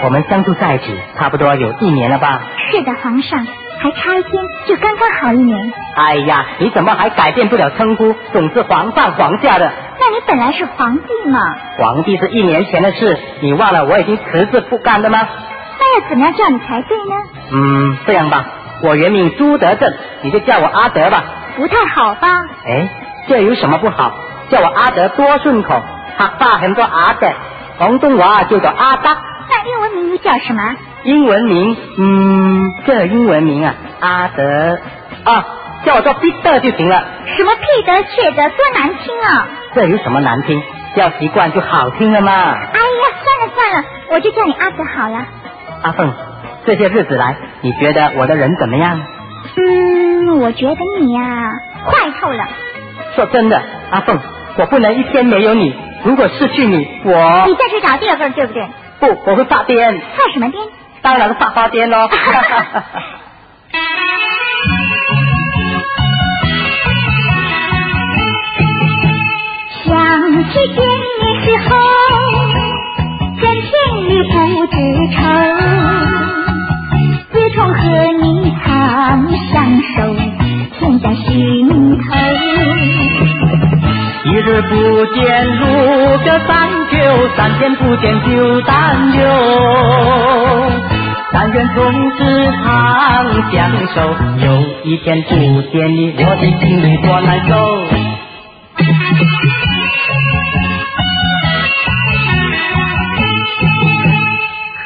[0.04, 0.86] 我们相处在一起
[1.18, 2.42] 差不多有一年了吧？
[2.72, 3.46] 是的，皇上，
[3.88, 5.74] 还差一天就刚刚好一年。
[5.96, 9.72] 哎呀，你怎么还改变不了称呼，总是皇上皇下的？
[10.00, 11.40] 那你本来是皇帝嘛，
[11.78, 15.20] 皇帝是一年前的事，你忘了我已经辞职不干了吗？
[15.80, 17.16] 那要怎么样叫你才对呢？
[17.52, 18.46] 嗯，这样吧，
[18.84, 21.24] 我原名朱德正，你就叫我阿德吧。
[21.56, 22.28] 不太好吧？
[22.66, 22.90] 哎，
[23.30, 24.12] 这有什么不好？
[24.50, 25.82] 叫我阿德多顺口，
[26.18, 27.32] 客话很多阿德，
[27.78, 29.10] 广东话就叫阿德。
[29.50, 30.76] 那英文名又叫什么？
[31.08, 34.78] 英文名，嗯，这英文名啊，阿德
[35.24, 35.46] 啊，
[35.86, 37.02] 叫我做彼得就行了。
[37.38, 39.48] 什么屁得切得，多难听啊！
[39.74, 40.62] 这有什么难听？
[40.98, 42.32] 叫习惯就好听了嘛。
[42.34, 45.26] 哎呀，算了算了，我就叫你阿德好了。
[45.84, 46.14] 阿凤，
[46.66, 49.00] 这些日子来，你觉得我的人怎么样？
[49.56, 51.22] 嗯，我觉得你呀、
[51.86, 52.44] 坏透了。
[53.16, 54.20] 说真的，阿凤，
[54.58, 55.74] 我不能一天没有你。
[56.04, 58.68] 如果失去你，我你再去找第二个，对不对？
[59.00, 59.98] 不，我会发癫。
[60.18, 60.58] 发什么癫？
[61.02, 62.10] 当然是发发癫喽。
[69.84, 69.94] 想
[70.50, 70.78] 起见
[71.22, 71.70] 你时候，
[73.40, 73.70] 真心
[74.10, 74.36] 里不
[74.68, 74.76] 知
[75.16, 75.18] 愁。
[77.32, 77.78] 自从和
[78.22, 78.26] 你
[78.66, 78.68] 长
[79.52, 79.56] 相
[79.96, 79.96] 守，
[80.80, 81.28] 甜在心
[81.98, 82.47] 头。
[84.48, 84.74] 一日不
[85.14, 85.62] 见如
[86.20, 86.96] 隔三秋，
[87.36, 89.22] 三天不见就担忧。
[91.34, 91.76] 但愿从
[92.12, 92.24] 此
[92.64, 94.46] 长相守，有
[94.86, 95.30] 一天不
[95.64, 97.52] 见你，我的心里多难受。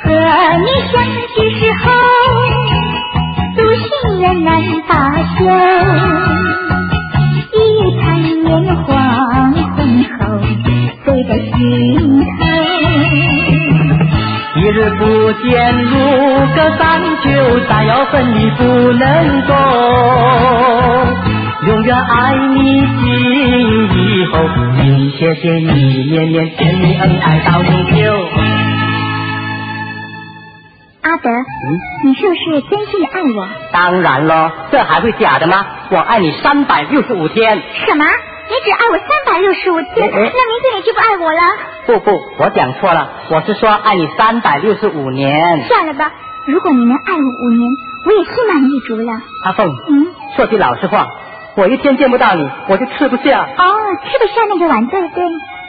[0.04, 0.10] 和
[0.58, 0.94] 你相
[1.36, 1.86] 聚时候，
[3.56, 3.88] 独行
[4.24, 4.50] 人难
[4.88, 4.92] 罢
[5.38, 5.40] 休。
[14.72, 15.92] 日不见如
[16.56, 17.30] 隔三秋，
[17.70, 19.54] 但要分离不能够。
[21.68, 23.10] 永远爱你今
[23.94, 24.40] 以后，
[24.78, 28.28] 你谢谢你年年甜蜜恩爱到永久。
[31.04, 31.30] 阿德，
[32.04, 33.48] 你是不是真心的爱我？
[33.72, 35.66] 当然了，这还会假的吗？
[35.90, 37.62] 我爱你三百六十五天。
[37.86, 38.06] 什么？
[38.52, 40.12] 你只爱我三百六十五天？
[40.12, 41.42] 哎哎那明天你就不爱我了？
[41.88, 45.64] 不不，我讲错了，我是说爱你三百六十五年。
[45.70, 46.12] 算了吧，
[46.48, 47.72] 如果你能爱我五年，
[48.06, 49.14] 我也心满意足了。
[49.46, 51.08] 阿凤，嗯，说句老实话，
[51.56, 53.40] 我一天见不到你，我就吃不下。
[53.58, 53.64] 哦，
[54.04, 55.24] 吃不下那个碗，对不对？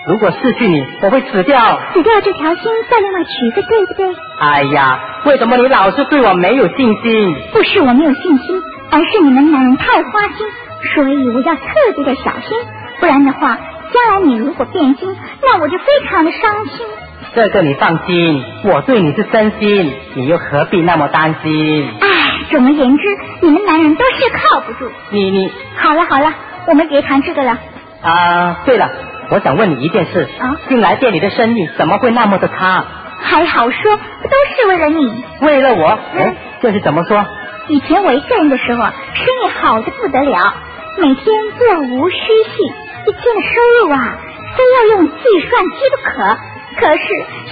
[0.09, 1.79] 如果失去你，我会死掉。
[1.95, 4.07] 死掉这条心，再另外取一个，对不对？
[4.41, 7.37] 哎呀，为什么你老是对我没有信心？
[7.53, 8.61] 不是我没有信心，
[8.91, 10.47] 而是你们男人太花心，
[10.95, 11.63] 所以我要特
[11.95, 12.59] 别的小心，
[13.01, 13.59] 不然的话，
[13.93, 16.87] 将来你如果变心，那我就非常的伤心。
[17.35, 21.89] 这个你放心，我对你是真心，你又何必那么担心？
[22.01, 22.09] 唉，
[22.51, 23.05] 总而言之，
[23.41, 24.91] 你们男人都是靠不住。
[25.11, 26.35] 你你好了好了，
[26.67, 27.59] 我们别谈这个了。
[28.03, 28.91] 啊，对了，
[29.31, 32.85] 我想问你一件事啊近来店里的生意怎么会那么的差？
[33.23, 35.25] 还好说，不都是为了你？
[35.41, 35.99] 为了我？
[36.15, 37.25] 嗯哎，这是怎么说？
[37.69, 40.55] 以前我一个人的时候啊，生意好的不得了，
[40.99, 41.25] 每天
[41.59, 42.63] 都要无虚席，
[43.07, 44.19] 一天的收入啊，
[44.57, 45.15] 非要用计
[45.49, 46.37] 算机不可。
[46.75, 47.03] 可是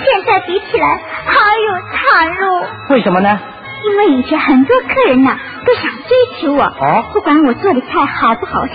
[0.03, 0.87] 现在比起来，
[1.27, 2.67] 哎呦惨喽！
[2.91, 3.41] 为什么呢？
[3.83, 8.73] 因为以前很多客人呢、都想追求我，哦不管我做的菜好不好吃，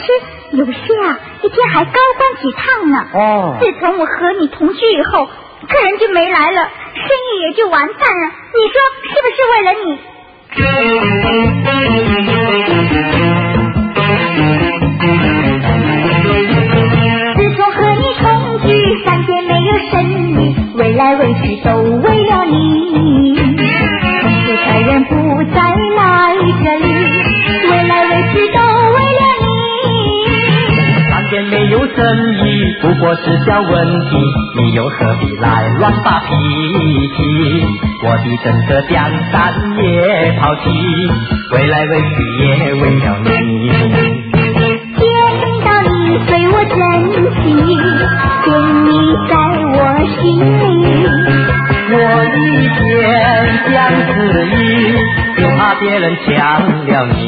[0.51, 3.05] 有些啊一天还高官几趟呢。
[3.13, 6.61] 哦自从我和你同居以后，客人就没来了，
[6.95, 8.31] 生意也就完蛋了。
[8.55, 9.99] 你说是不是为了你？
[17.35, 18.23] 自从和你同
[18.65, 18.67] 居，
[19.05, 21.67] 三天没有生意，未来为去都
[22.01, 22.53] 为了你。
[24.21, 25.13] 从此客人不
[25.53, 25.99] 再来
[26.63, 26.87] 这里，
[27.69, 28.57] 未来为去都
[28.93, 29.43] 为了你。
[31.09, 31.95] 三天没有生
[32.33, 32.43] 意，
[32.81, 33.73] 不过是小问
[34.09, 34.11] 题，
[34.57, 36.27] 你又何必来乱发脾
[37.15, 37.17] 气？
[38.03, 38.93] 我的整个江
[39.31, 39.33] 山
[39.77, 39.83] 也
[40.39, 40.61] 抛弃，
[41.51, 44.24] 未来为去也为了你。
[46.25, 46.75] 对我真
[47.35, 47.75] 情意
[48.45, 48.47] 跟
[48.85, 48.89] 你
[49.27, 49.35] 在
[49.73, 50.23] 我心
[50.59, 50.63] 里
[51.91, 51.93] 我
[52.23, 52.37] 一
[52.69, 52.79] 片
[53.71, 53.75] 相
[54.07, 54.57] 思意
[55.37, 56.27] 就怕别人抢
[56.63, 57.19] 了你。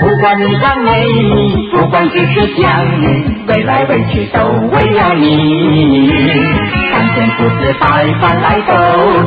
[0.00, 4.38] 不管你让美丽不管几次相遇未来未去都
[4.72, 6.10] 为了你。
[6.90, 8.72] 反正不是白饭来都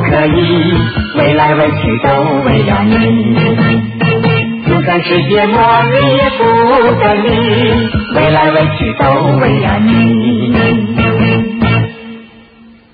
[0.02, 0.74] 可以
[1.16, 2.08] 未来未去都
[2.44, 3.99] 为了你。
[4.80, 6.44] 就算世界末日也不
[6.98, 9.04] 等你，围来围去都
[9.38, 10.56] 为了你。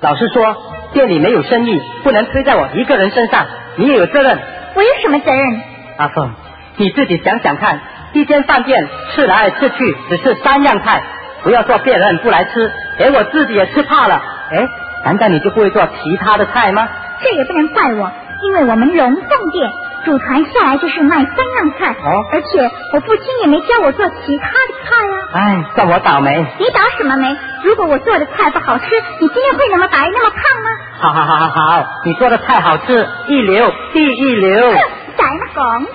[0.00, 0.56] 老师说
[0.92, 4.36] 店里没有生意，不能推在我一个人身上，你也有责任。
[4.74, 5.60] 我有什么责任？
[5.98, 6.32] 阿凤，
[6.76, 7.78] 你自己想想看，
[8.14, 8.84] 一间饭店
[9.14, 11.04] 吃来吃去只是三样菜，
[11.44, 14.20] 不要说别人不来吃，连我自己也吃怕了。
[14.50, 14.66] 哎，
[15.04, 16.88] 难道你就不会做其他的菜吗？
[17.22, 18.10] 这也不能怪我，
[18.42, 19.22] 因为我们龙凤
[19.52, 19.70] 店
[20.06, 26.46] 组团下来就是卖三样菜，哦而且我父亲也没教我做其他的菜呀、哎，算我倒霉。
[26.58, 27.36] 你倒什么霉？
[27.64, 28.84] 如果我做的菜不好吃，
[29.20, 30.70] 你今天会那么白那么胖吗？
[31.00, 34.70] 好好好好好，你做的菜好吃，一流，第一流。
[34.70, 34.78] 哼，
[35.18, 35.90] 咱们讲的。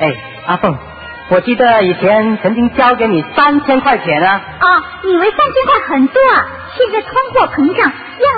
[0.00, 0.14] 哎，
[0.46, 0.78] 阿凤，
[1.30, 4.40] 我记得以前曾经交给你三千块钱啊。
[4.60, 6.46] 哦，以为三千块很多啊？
[6.76, 7.92] 现在通货膨胀，样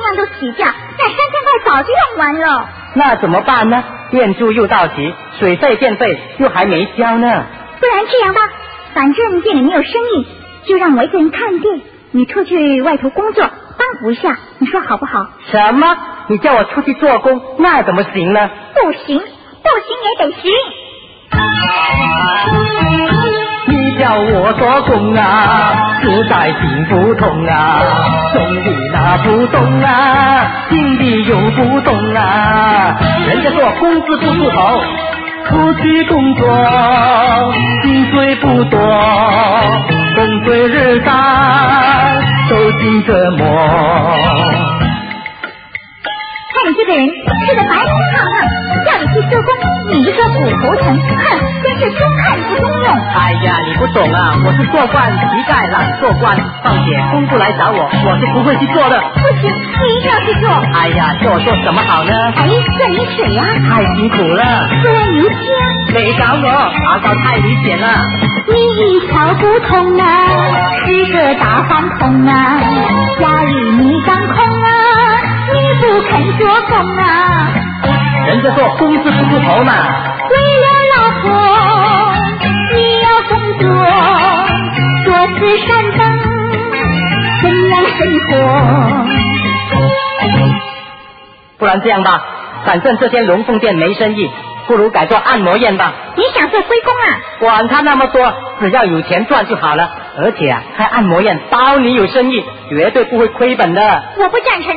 [0.07, 2.69] 样都起价，那三千块早就用完了。
[2.95, 3.85] 那怎么办呢？
[4.11, 7.45] 店租又到期，水费电费又还没交呢。
[7.79, 8.41] 不然这样吧，
[8.93, 10.27] 反正店里没有生意，
[10.67, 11.81] 就让我一个人看店，
[12.11, 15.29] 你出去外头工作，帮扶一下，你说好不好？
[15.53, 15.97] 什么？
[16.27, 18.51] 你叫我出去做工，那怎么行呢？
[18.75, 20.53] 不行，不行也得行。
[23.69, 27.81] 你叫我做工啊，实在心不痛啊，
[28.35, 29.89] 动的拿不动啊，
[30.69, 32.99] 心里又不动啊。
[33.27, 34.81] 人家说工资不出头，
[35.47, 36.49] 出去工作
[37.83, 38.79] 薪水不多，
[40.17, 41.11] 风吹日晒
[42.49, 43.47] 受尽折磨。
[46.53, 47.71] 看你这个人吃的白，
[50.45, 51.01] 你就说骨头疼，哼，
[51.63, 52.89] 真是中看不中用。
[53.15, 56.37] 哎呀，你不懂啊，我是做官，乞丐懒做官。
[56.63, 59.01] 况且工不来找我，我是不会去做的。
[59.15, 60.49] 不行，你一定要去做。
[60.81, 62.13] 哎呀，叫我做什么好呢？
[62.37, 65.37] 哎，赚点水呀、太辛苦了，做牛街。
[65.93, 67.89] 没找我，阿高太危险了。
[68.47, 70.07] 你一窍不通啊，
[70.87, 72.61] 是个大饭桶啊！
[73.21, 74.71] 家里你掌控啊，
[75.53, 77.49] 你不肯做工啊！
[78.27, 79.73] 人家说工资不出头嘛。
[80.31, 81.27] 为了老婆，
[82.75, 83.67] 你要工作，
[85.05, 85.09] 做
[85.39, 85.69] 慈善
[85.99, 86.01] 等，
[87.43, 88.31] 怎样生活？
[91.59, 92.23] 不然这样吧，
[92.65, 94.31] 反正这间龙凤店没生意，
[94.67, 95.93] 不如改做按摩院吧。
[96.17, 97.19] 你想做龟公啊？
[97.41, 99.91] 管他那么多，只要有钱赚就好了。
[100.19, 104.03] 而且啊，开按摩院包你有生意，绝对不会亏本的。
[104.19, 104.75] 我不赞成。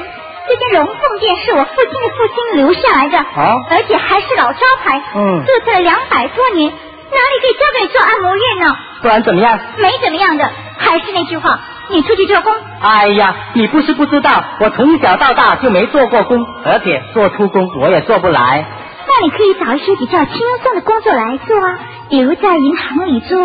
[0.47, 8.75] 这间龙凤店是我父亲的父亲留下来的，哦而且还是老招牌，嗯注册了两百多年，哪里可以交给你做按摩院呢？
[9.01, 9.59] 不然怎么样？
[9.77, 18.65] 没怎么样的，还是那句话，你出去做工，哎呀，你不是不知道，我从小到大就没做过工，而且做出工我也做不来。
[19.05, 21.77] 那你可以找一些比较轻松的工作来做啊，
[22.09, 23.37] 比如在银行里做。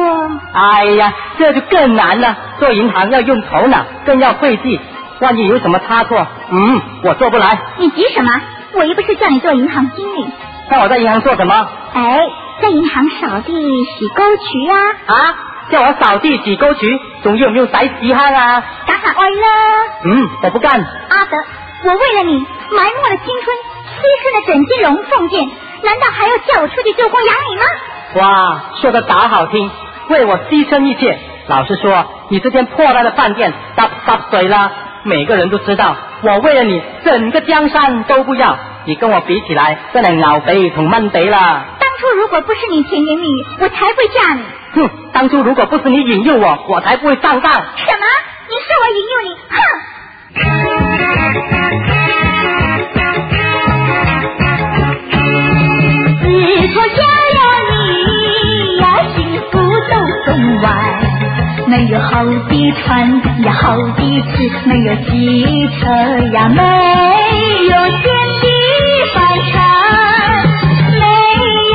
[0.53, 2.37] 哎呀，这就更难了。
[2.59, 4.81] 做银行要用头脑，更要会计，
[5.21, 7.59] 万一有什么差错，嗯，我做不来。
[7.79, 8.31] 你急什么？
[8.75, 10.27] 我又不是叫你做银行经理。
[10.71, 11.69] 那我在银行做什么？
[11.95, 12.21] 哎，
[12.61, 13.53] 在银行扫地、
[13.99, 14.77] 洗沟渠啊，
[15.15, 15.35] 啊，
[15.71, 18.63] 叫我扫地洗沟渠，仲要唔要洗屎坑啊？
[18.87, 19.49] 打卡爱啦。
[20.05, 20.73] 嗯，我不干。
[20.81, 21.37] 阿德，
[21.85, 22.39] 我为了你
[22.71, 23.57] 埋没了青春，
[23.99, 25.49] 牺牲了整间龙凤店，
[25.83, 27.65] 难道还要叫我出去做工养你吗？
[28.17, 29.71] 哇，说的打好听，
[30.11, 31.19] 为我牺牲一切。
[31.49, 34.71] 老实说，你这间破烂的饭店搭搭水了，
[35.09, 38.59] 每个人都知道，我为了你，整个江山都不要。
[38.85, 41.65] 你跟我比起来，真係牛鼻同蚊鼻啦。
[41.81, 44.43] 当初如果不是你甜言蜜语，我才不会嫁你。
[44.75, 47.53] 哼，当初如果不是你引诱我，我才不会上当。
[47.53, 47.65] 什么？
[48.51, 49.35] 你是我引诱你？
[49.49, 49.57] 哼！
[56.21, 56.27] 自
[56.75, 57.41] 从嫁了
[57.71, 57.73] 你
[58.79, 58.85] 呀，
[59.15, 59.17] 幸
[59.51, 59.63] 福都
[60.27, 60.29] 送
[60.63, 61.08] 完。
[61.69, 65.85] 没有好的穿呀，好的吃，没有汽车
[66.33, 66.63] 呀，没
[67.67, 68.03] 有钱
[68.41, 68.45] 的
[69.13, 69.17] 饭
[69.53, 69.55] 餐，
[70.99, 71.03] 没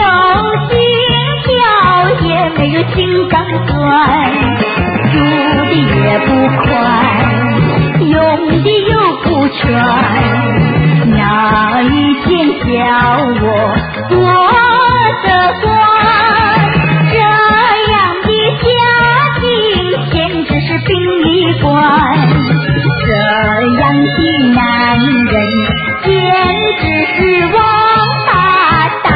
[0.01, 0.03] 有
[0.67, 0.75] 金
[1.43, 1.53] 条，
[2.27, 2.27] 也
[2.57, 2.97] 没有金
[3.29, 3.33] 刚
[3.67, 3.71] 钻，
[5.11, 5.15] 住
[5.69, 6.27] 的也不
[6.63, 6.65] 宽，
[8.09, 8.15] 用
[8.63, 8.91] 的又
[9.23, 9.61] 不全，
[11.11, 11.17] 哪
[11.83, 11.85] 一
[12.25, 12.27] 天
[12.59, 12.67] 叫
[13.43, 13.45] 我
[14.09, 14.11] 过
[15.23, 15.27] 得
[15.61, 15.67] 惯？
[21.51, 23.83] 这样
[24.15, 24.17] 的
[24.53, 24.57] 男
[24.97, 25.33] 人
[26.03, 26.07] 简
[26.79, 26.83] 直
[27.15, 27.17] 是
[27.53, 27.57] 王
[28.27, 28.31] 八
[29.03, 29.11] 蛋！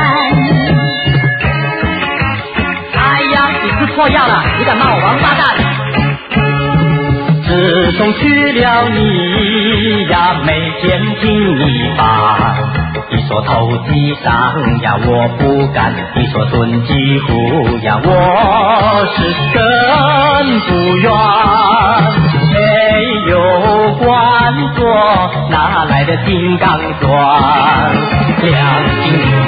[2.94, 3.00] 哎
[3.34, 5.42] 呀，你吃错药了，你敢骂我王八蛋？
[7.48, 8.98] 自从娶了你
[10.10, 10.52] 呀，每
[10.82, 11.26] 天听
[11.58, 11.62] 你
[11.98, 12.87] 烦。
[13.28, 14.34] 说投机上
[14.82, 18.10] 呀，我不干；你说蹲几户呀，我
[19.16, 19.18] 是
[19.54, 19.60] 更
[20.62, 20.68] 不
[20.98, 21.12] 愿。
[22.54, 22.56] 没
[23.30, 23.34] 有
[23.96, 24.06] 官
[24.76, 24.80] 做，
[25.50, 26.70] 哪来的金刚
[27.02, 27.08] 钻？
[28.44, 28.56] 良
[29.04, 29.47] 心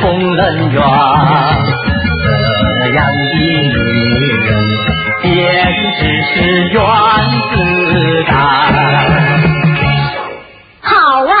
[0.00, 0.82] 疯人院，
[2.84, 4.48] 这样的女人
[5.22, 5.30] 简
[5.98, 6.00] 直
[6.34, 6.34] 是
[6.68, 6.80] 原
[7.52, 7.54] 子
[8.26, 8.32] 弹。
[10.82, 10.90] 好
[11.24, 11.32] 啊，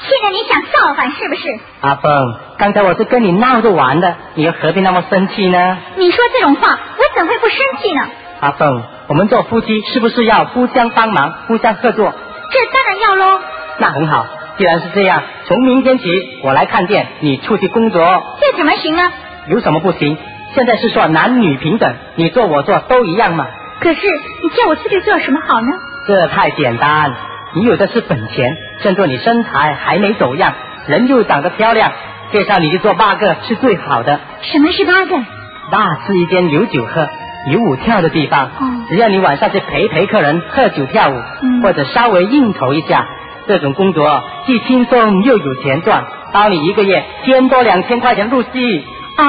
[0.00, 1.42] 现在你想造反是不是？
[1.80, 5.78] 阿凤，刚才我是跟你闹着玩的，你又何必那么生气呢？
[5.96, 8.02] 你说这种话，我怎会不生气呢？
[8.40, 12.12] 阿凤，我们做夫妻是不是要互相帮忙、互相合作？
[12.50, 13.40] 这当然要喽。
[13.80, 14.26] 那很好，
[14.58, 16.04] 既然是这样，从明天起
[16.42, 18.02] 我来看店，你出去工作。
[18.40, 19.02] 这怎么行呢？
[19.46, 20.18] 有什么不行？
[20.54, 23.46] 现在是说男女平等，你做我做都一样嘛。
[23.80, 24.00] 可是
[24.42, 25.68] 你叫我出去做什么好呢？
[26.08, 27.14] 这太简单，
[27.54, 30.52] 你有的是本钱，趁着你身材还没走样，
[30.88, 31.92] 人又长得漂亮，
[32.32, 34.18] 介绍你去做八个是最好的。
[34.42, 35.24] 什么是八个？
[35.70, 37.08] 那是一间有酒喝、
[37.52, 38.46] 有舞跳的地方。
[38.46, 43.06] 哦只要你晚上去陪陪客人喝酒跳舞，嗯或者稍微应酬一下，
[43.48, 48.86] 这种工作既轻松又有钱赚，包你一个月千多两千块钱入息。
[49.16, 49.24] 哦，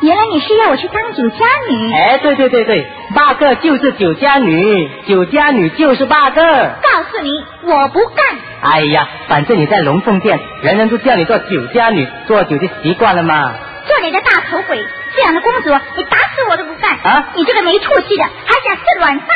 [0.00, 1.92] 原来你是要我去当酒家女。
[1.92, 6.40] 哎，对对对对，八个就是酒家女，酒家女就是八个。
[6.40, 7.30] 告诉你，
[7.62, 8.24] 我不干。
[8.62, 13.52] 哎呀，反正你在龙凤店，人人都叫你做酒家女，做酒就习惯了嘛。
[13.86, 14.78] 做你的大头鬼，
[15.16, 16.96] 这样的工作你打死我都不干。
[17.02, 19.28] 啊你这个没出息的，还想吃软饭？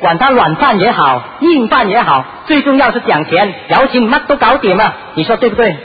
[0.00, 5.76] 管他软饭也好，硬饭也好，最重要是讲钱，摇钱乜都搞掂嘛，你说对不对？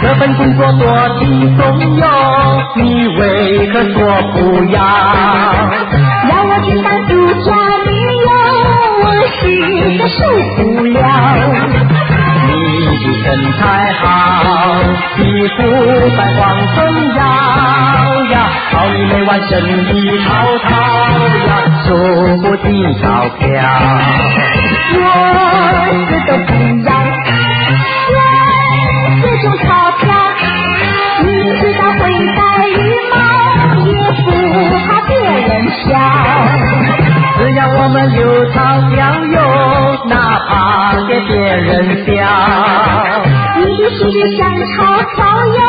[0.00, 2.06] 这份工作多轻松哟，
[2.76, 4.80] 你为何说不要？
[6.28, 7.12] 要我去当酒
[7.44, 7.46] 家
[7.84, 7.90] 女
[8.24, 8.28] 哟，
[9.02, 9.04] 我
[9.34, 9.40] 实
[9.98, 10.18] 在受
[10.56, 10.96] 不了。
[12.46, 12.52] 你
[12.96, 13.26] 的身
[13.58, 13.60] 材
[14.00, 14.04] 好，
[15.16, 15.56] 皮肤
[16.16, 16.40] 白黄
[16.74, 16.76] 丰
[17.16, 17.20] 摇
[18.70, 19.52] 好你每晚生
[19.94, 20.70] 意滔滔
[21.46, 21.50] 呀，
[21.84, 21.88] 数
[22.42, 22.66] 不尽
[23.00, 23.44] 钞票。
[24.94, 25.02] 我
[26.06, 26.50] 死都不
[26.84, 26.88] 要，
[28.14, 28.16] 我
[29.22, 29.66] 这种钞
[29.98, 30.06] 票，
[31.24, 31.26] 你
[31.58, 32.00] 知道会
[32.36, 32.78] 戴绿
[33.10, 33.16] 帽，
[33.84, 33.90] 也
[34.24, 34.26] 不
[34.86, 35.10] 怕别
[35.48, 35.86] 人笑。
[37.38, 38.20] 只要我们有
[38.52, 38.56] 钞
[38.90, 39.36] 票哟，
[40.08, 40.14] 哪
[40.48, 40.50] 怕
[41.06, 41.66] 给别人
[42.04, 42.06] 笑。
[43.56, 44.40] 你的心里想
[44.76, 44.76] 钞
[45.14, 45.16] 票
[45.46, 45.60] 哟，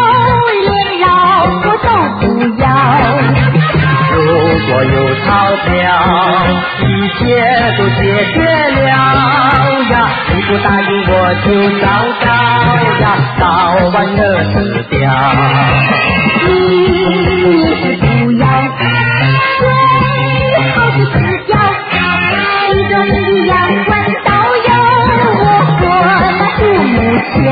[4.70, 4.95] 如果有
[5.26, 5.26] 钞
[5.65, 5.74] 票，
[6.80, 6.86] 一
[7.17, 7.20] 切
[7.76, 8.01] 都解
[8.34, 8.93] 决了呀！
[10.32, 11.11] 你不答应我
[11.43, 11.47] 就
[11.82, 11.84] 糟
[12.22, 12.28] 糕
[13.01, 13.03] 呀，
[13.39, 13.41] 早
[13.91, 14.22] 晚饿
[14.53, 14.53] 死
[14.91, 14.95] 掉。
[16.45, 16.47] 你
[17.82, 18.03] 是不
[18.38, 18.45] 要，
[19.57, 19.61] 最
[20.76, 21.13] 好是死
[21.47, 21.51] 掉。
[22.70, 23.51] 依着你的阳
[23.86, 23.91] 关
[24.24, 24.30] 道
[24.67, 24.70] 哟，
[25.39, 25.41] 我
[25.80, 25.82] 活
[26.38, 26.95] 那独木
[27.34, 27.49] 桥。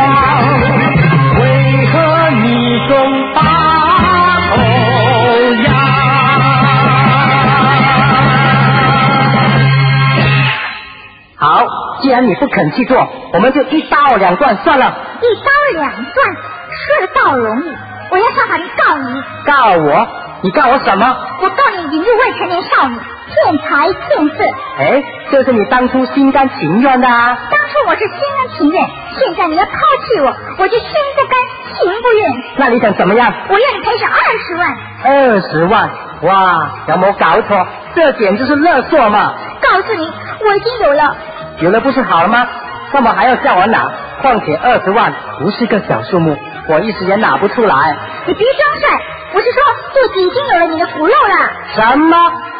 [12.07, 14.97] 既然你不肯去做，我们就一刀两断算了。
[15.19, 16.35] 一刀两断，
[16.71, 17.77] 说的倒容易。
[18.09, 20.07] 我要上法庭告你，告我？
[20.41, 21.17] 你告我什么？
[21.41, 24.43] 我告你引入未成年少女，骗财骗色。
[24.79, 27.37] 哎，这是你当初心甘情愿的啊。
[27.51, 28.85] 当初我是心甘情愿，
[29.19, 31.37] 现在你要抛弃我，我就心不甘
[31.75, 32.31] 情不愿。
[32.55, 33.33] 那你想怎么样？
[33.49, 34.77] 我愿你赔偿二十万。
[35.03, 35.89] 二十万？
[36.21, 37.67] 哇，有没有搞错？
[37.93, 39.33] 这简直是勒索嘛！
[39.61, 40.09] 告诉你，
[40.45, 41.13] 我已经有了。
[41.59, 42.47] 有了不是好了吗？
[42.91, 43.91] 干嘛还要叫我拿？
[44.21, 46.37] 况且二十万不是个小数目，
[46.69, 47.95] 我一时也拿不出来。
[48.25, 48.99] 你别装帅，
[49.33, 49.61] 我是说
[49.93, 51.51] 肚子已经有了你的骨肉了。
[51.75, 52.17] 什么？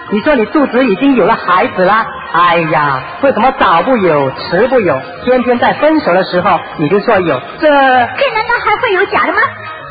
[0.10, 2.06] 你说你肚子已经有了孩子了？
[2.34, 5.00] 哎呀，为什么早不有，迟不有？
[5.24, 9.40] 偏偏在分手的时候你就说有，这这难道还会有假的吗？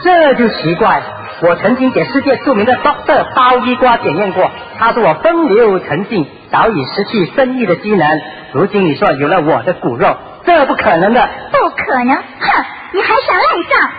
[0.04, 1.02] 这就奇怪。
[1.42, 8.20] 我曾经给世界著名的 Doctor 包衣瓜检验过，他说我风流成性，早已失去生育的机能。
[8.54, 10.16] 如今你说有了我的骨肉，
[10.46, 11.28] 这不可能的。
[11.52, 12.16] 不可能！
[12.16, 12.22] 哼，
[12.94, 13.90] 你还想赖账？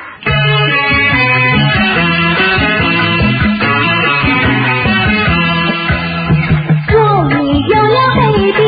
[6.90, 6.96] 我
[7.44, 8.60] 也有了 baby，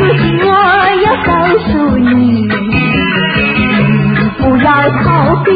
[0.00, 0.48] 如今我
[1.04, 2.48] 要告诉你，
[4.38, 4.68] 不要
[5.04, 5.50] 逃避，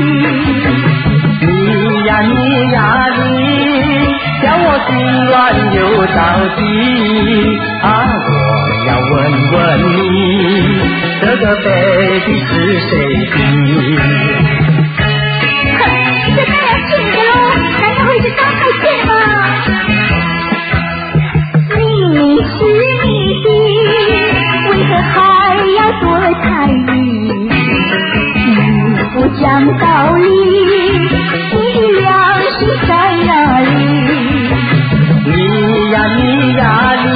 [0.00, 0.04] 你
[0.62, 2.12] 呀。
[2.20, 2.32] 你
[2.72, 2.76] 呀
[3.16, 3.20] 你
[4.42, 4.90] 叫我心
[5.26, 5.30] 乱
[5.74, 6.16] 又着
[6.56, 6.58] 急
[7.82, 7.86] 啊！
[8.28, 8.30] 我
[8.88, 9.14] 要问
[9.52, 9.56] 问
[9.94, 10.10] 你，
[11.20, 12.90] 这个 baby 是谁
[13.30, 14.67] 的？
[29.48, 30.28] 你不讲道理，
[31.54, 31.56] 你
[32.00, 32.06] 良
[32.42, 32.90] 心在
[33.24, 33.30] 哪
[33.60, 33.70] 里？
[35.24, 35.32] 你
[35.90, 36.20] 呀你
[36.54, 36.62] 呀
[37.02, 37.08] 你，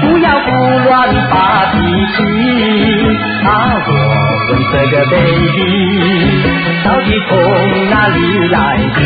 [0.00, 0.44] 不要胡
[0.84, 0.90] 乱
[1.30, 1.32] 发
[1.72, 1.78] 脾
[2.16, 2.18] 气
[3.46, 3.48] 啊！
[3.86, 3.90] 我
[4.50, 5.62] 问这个 baby
[6.84, 7.30] 到底从
[7.90, 8.18] 哪里
[8.48, 8.98] 来的？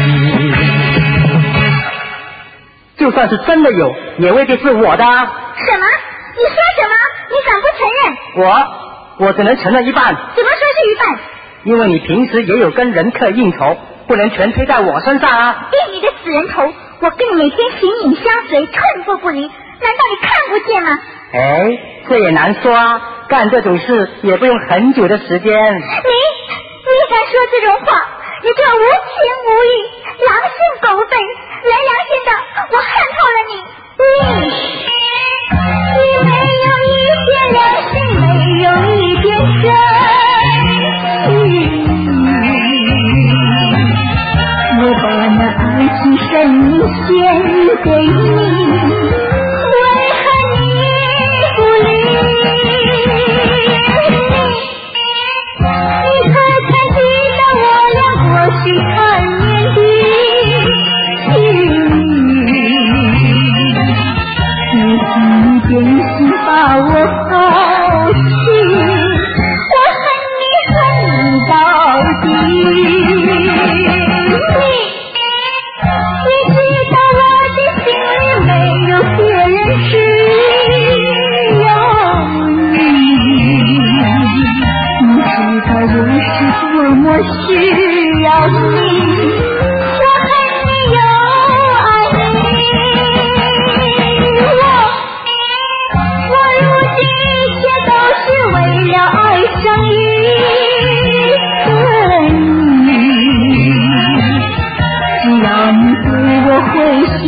[2.97, 5.27] 就算是真的有，也未必是我的啊。
[5.55, 5.85] 什么？
[6.35, 6.95] 你说什么？
[7.29, 8.01] 你敢不承认？
[8.47, 11.19] 我我只能承认一半，怎么说是一半？
[11.67, 15.67] 因为你平时也有跟人客应酬，不能全推在我身上啊。
[15.73, 16.63] 变你的死人头！
[17.01, 19.51] 我跟你每天形影相随，寸步不离，难道
[19.81, 20.91] 你看不见吗？
[21.35, 25.75] 哎，这也难说啊，干这种事也不用很久的时间。
[25.75, 28.01] 你你敢说这种话？
[28.45, 29.13] 你这无情
[29.43, 29.69] 无义、
[30.25, 31.17] 狼心狗肺、
[31.65, 32.31] 没良心的！
[32.71, 33.53] 我恨透了你，
[33.99, 34.07] 你
[34.87, 36.31] 你没
[36.63, 36.95] 有一
[37.27, 37.59] 点良
[37.91, 38.25] 心，没
[38.63, 39.27] 有一点
[39.63, 39.67] 真
[47.07, 47.09] 献
[47.85, 48.09] 给你，
[49.73, 49.75] 为
[50.13, 50.61] 何你
[51.57, 51.89] 不理？
[55.59, 56.35] 你可
[56.67, 56.99] 曾记
[57.37, 57.65] 得我
[57.97, 58.31] 俩过
[58.63, 58.65] 去
[58.95, 58.95] 缠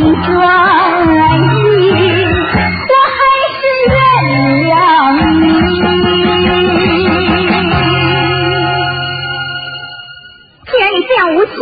[0.01, 0.05] 我
[3.15, 3.19] 还
[3.59, 3.93] 是原
[4.65, 4.71] 谅
[5.39, 5.43] 你。
[10.65, 11.53] 既然你这样无情，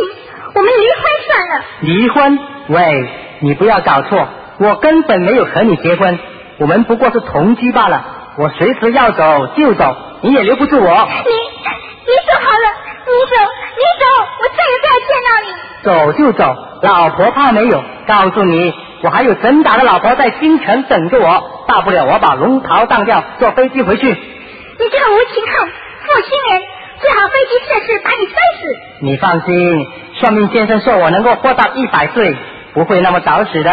[0.53, 1.53] 我们离婚算了。
[1.81, 2.39] 离婚？
[2.69, 3.09] 喂，
[3.39, 4.27] 你不要搞错，
[4.59, 6.19] 我根本没有和你结婚，
[6.59, 8.35] 我们不过是同居罢了。
[8.37, 10.83] 我随时要走就走，你也留不住我。
[10.83, 12.67] 你你走好了，
[13.07, 13.35] 你走
[13.77, 14.05] 你走，
[14.41, 15.66] 我再也不要见到你。
[15.83, 17.83] 走就走，老婆怕没有？
[18.07, 18.73] 告诉你，
[19.03, 24.07] 我还有整打的老婆在京城等着我，大不了我把龙袍当掉，坐飞机回去。
[24.09, 26.61] 你这个无情汉，负心人，
[26.99, 28.75] 最好飞机失事把你摔死。
[29.01, 32.35] 你放心，算命先生说我能够活到一百岁，
[32.73, 33.71] 不会那么早死的。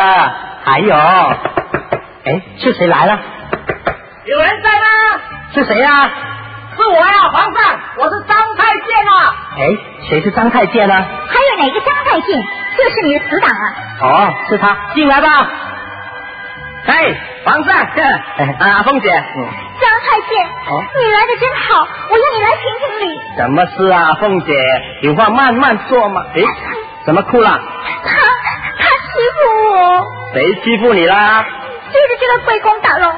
[0.64, 3.20] 还有，哎，是谁来了？
[4.24, 5.20] 有人在吗？
[5.55, 6.11] 是谁呀、
[6.77, 9.35] 是我呀，皇上，我是张太监啊。
[9.57, 9.61] 哎，
[10.09, 10.95] 谁是张太监呢？
[10.95, 12.39] 还有哪个张太监？
[12.77, 13.64] 就是你的死党啊！
[14.03, 15.29] 哦，是他，进来吧。
[16.87, 17.14] 哎，
[17.45, 23.20] 皇上，哎啊，凤姐，张太监，哦你来的真好，我要你来评评理。
[23.37, 24.53] 什么事啊，凤姐？
[25.03, 26.20] 有话慢慢说嘛。
[26.35, 26.43] 哎，
[27.07, 27.51] 怎么哭了？
[28.05, 28.11] 他
[28.79, 31.45] 他欺负我，谁欺负你啦？
[31.93, 33.14] 就是这个龟公打龙。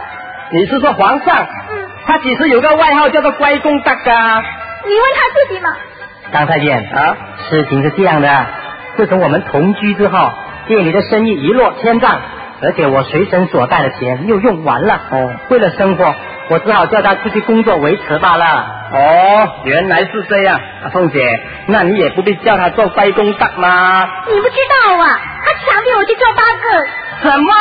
[0.53, 1.47] 你是说皇上？
[1.71, 4.11] 嗯，他其实有个外号叫做乖公大哥。
[4.85, 5.71] 你问他自己嘛。
[6.33, 7.17] 张太监啊，
[7.51, 8.47] 事情是这样的，
[8.97, 10.33] 自从我们同居之后，
[10.67, 12.21] 店里的生意一落千丈，
[12.63, 15.01] 而且我随身所带的钱又用完了。
[15.11, 16.15] 哦，为了生活，
[16.49, 18.45] 我只好叫他出去工作维持罢了。
[18.93, 24.09] 哦，原来是这样，啊凤姐，那你也不必叫他做乖公大吗？
[24.29, 27.31] 你不知道啊，他强逼我去做八个。
[27.31, 27.53] 什么？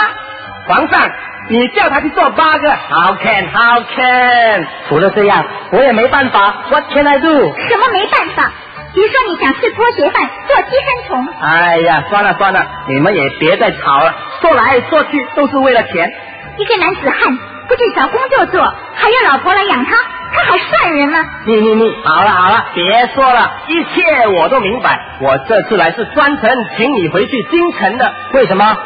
[0.67, 1.09] 皇上，
[1.47, 3.47] 你叫他去做八个？How can?
[3.51, 4.67] How can?
[4.89, 6.55] 除了这样，我也没办法。
[6.69, 7.27] What can I do？
[7.69, 8.51] 什么没办法？
[8.93, 16.09] 比如说你想吃拖鞋饭，做寄生虫，哎呀，算了算了，你们也别再吵了，说来说去都是为了钱。
[16.57, 17.37] 一个男子汉
[17.67, 19.97] 不去找工作做，还要老婆来养他，
[20.33, 21.19] 他还算人吗？
[21.45, 24.97] 你你你，好了好了，别说了，一切我都明白。
[25.19, 28.77] 我这次来是专程请你回去京城的，为什么？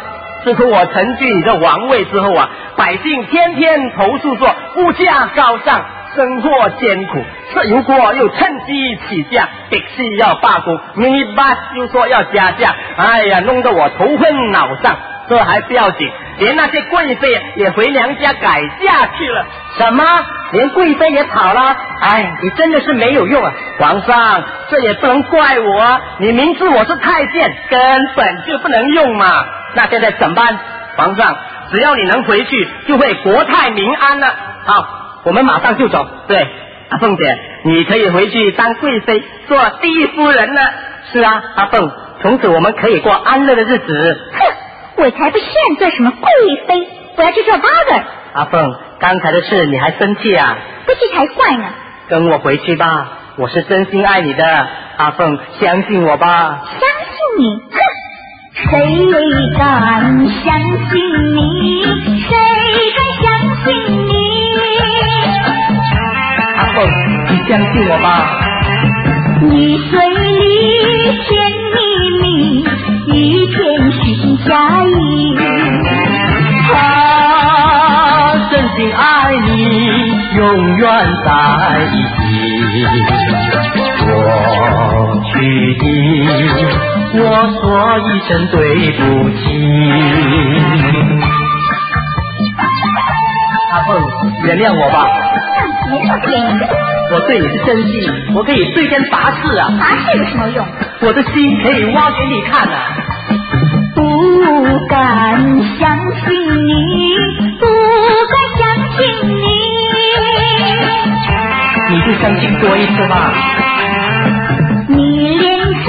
[0.43, 5.85] 自从我承继你的王位之后啊，百姓天天投诉说物价高涨，
[6.15, 7.23] 生活艰苦，
[7.53, 14.95] 这如果又趁机起价，必须要罢工，mini bus 又说要加价，哎呀，弄得我头昏脑胀。
[15.29, 16.09] 这还不要紧，
[16.39, 19.45] 连那些贵妃也回娘家改嫁去了。
[19.77, 20.03] 什么？
[20.51, 21.77] 连贵妃也跑了？
[22.01, 23.53] 哎，你真的是没有用啊！
[23.77, 26.01] 皇上，这也不能怪我！
[26.17, 27.79] 你明知我是太监，根
[28.15, 29.45] 本就不能用嘛。
[29.75, 30.57] 那现在怎么办？
[30.97, 31.37] 皇上，
[31.71, 34.33] 只要你能回去，就会国泰民安了。
[34.65, 36.03] 好，我们马上就走。
[36.27, 36.47] 对，
[36.89, 37.23] 阿凤姐，
[37.65, 40.61] 你可以回去当贵妃，做第一夫人了。
[41.13, 41.91] 是啊，阿凤，
[42.23, 44.31] 从此我们可以过安乐的日子。
[44.33, 44.39] 哼，
[44.99, 45.47] 我才不炫
[45.77, 46.29] 做什么贵
[46.67, 48.03] 妃，我要去做八个。
[48.33, 50.57] 阿凤，刚才的事你还生气啊？
[50.85, 51.63] 不气才怪呢！
[52.09, 56.65] 跟我回去吧，我是真心爱你的，阿凤，相信我吧。
[56.71, 57.61] 相信你？
[57.71, 57.79] 哼！
[58.55, 58.67] 谁
[59.57, 60.99] 敢相信
[61.33, 61.85] 你？
[62.19, 62.35] 谁
[62.97, 63.25] 敢相
[63.63, 63.67] 信
[64.05, 64.11] 你？
[66.57, 66.77] 阿凤，
[67.29, 68.05] 你相信我吧。
[69.43, 70.37] 你水里
[71.23, 71.29] 甜
[71.73, 71.77] 蜜
[74.39, 74.51] 片虚情假
[74.83, 74.91] 意。
[76.71, 76.73] 他
[78.51, 79.01] 真心爱
[79.35, 79.51] 你，
[80.35, 80.39] 永
[80.77, 80.83] 远
[81.25, 81.27] 在
[81.91, 82.17] 一起。
[84.05, 84.07] 过
[85.25, 85.31] 去
[85.75, 85.83] 的，
[87.15, 87.21] 我
[87.59, 87.61] 说
[87.99, 88.55] 一声对
[88.91, 89.41] 不起。
[93.71, 93.87] 阿凤，
[94.45, 94.95] 原谅我吧。
[97.11, 97.91] 我对你是真心，
[98.35, 99.67] 我可以对天发誓啊！
[99.79, 100.63] 发誓有什么用？
[101.01, 101.33] 我的心
[101.63, 102.95] 可以挖给你看啊！
[104.79, 104.97] 不敢
[105.77, 105.89] 相
[106.21, 106.29] 信
[106.65, 106.71] 你，
[107.59, 107.65] 不
[108.31, 108.61] 敢相
[108.95, 109.41] 信你。
[111.89, 113.13] 你就相信多一次吧。
[114.87, 115.85] 你脸上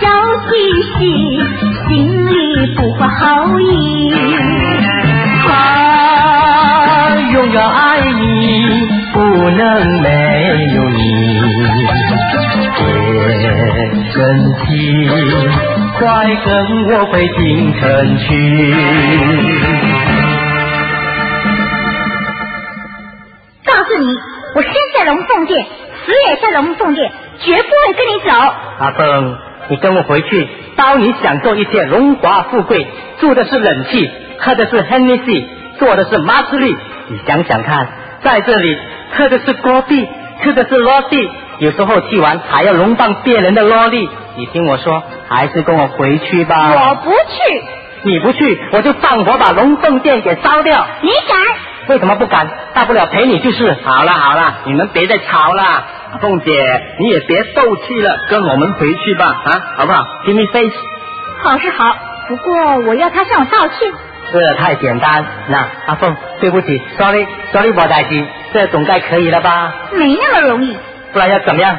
[0.00, 0.06] 笑
[0.46, 0.54] 嘻
[0.92, 1.00] 嘻，
[1.88, 1.90] 心
[2.26, 2.32] 里
[2.76, 3.64] 不怀好意。
[5.48, 5.48] 他
[7.32, 8.22] 永远爱你，
[9.12, 9.18] 不
[9.50, 9.60] 能
[10.00, 10.06] 没
[10.76, 11.00] 有你。
[12.76, 12.80] 别
[14.12, 14.14] 生
[14.60, 14.64] 气，
[15.98, 18.28] 快跟我回京城去。
[23.64, 24.14] 告诉你，
[24.54, 25.64] 我生在龙凤殿，
[26.04, 28.30] 死也在龙凤殿，绝不会跟你走。
[28.78, 29.38] 阿凤，
[29.70, 32.86] 你跟我回去，包你享受一切荣华富贵，
[33.18, 35.46] 住的是冷气，喝的是 Hennessy，
[35.78, 36.76] 坐的是马自力。
[37.08, 37.88] 你想想看，
[38.22, 38.76] 在这里
[39.12, 40.06] 喝的是锅壁，
[40.42, 44.08] 吃的是罗蒂，有时候去玩还要龙放别人的萝莉。
[44.36, 46.72] 你听我说，还是跟我回去吧。
[46.74, 47.62] 我不去，
[48.02, 50.86] 你不去，我就放火把龙凤殿给烧掉。
[51.00, 51.38] 你敢？
[51.88, 52.48] 为什么不敢？
[52.74, 53.76] 大不了陪你就是。
[53.84, 55.84] 好了好了，你们别再吵了。
[56.20, 56.52] 凤姐，
[56.98, 60.76] 你也别斗气了，跟我们回去吧，啊，好不好？Give me face。
[61.42, 61.96] 好是好，
[62.28, 63.92] 不过我要他向我道歉。
[64.32, 65.24] 这太简单。
[65.48, 69.72] 那阿凤，对不起，sorry，sorry，我代机，这总该可以了吧？
[69.92, 70.76] 没那么容易，
[71.16, 71.78] 不然要怎么样？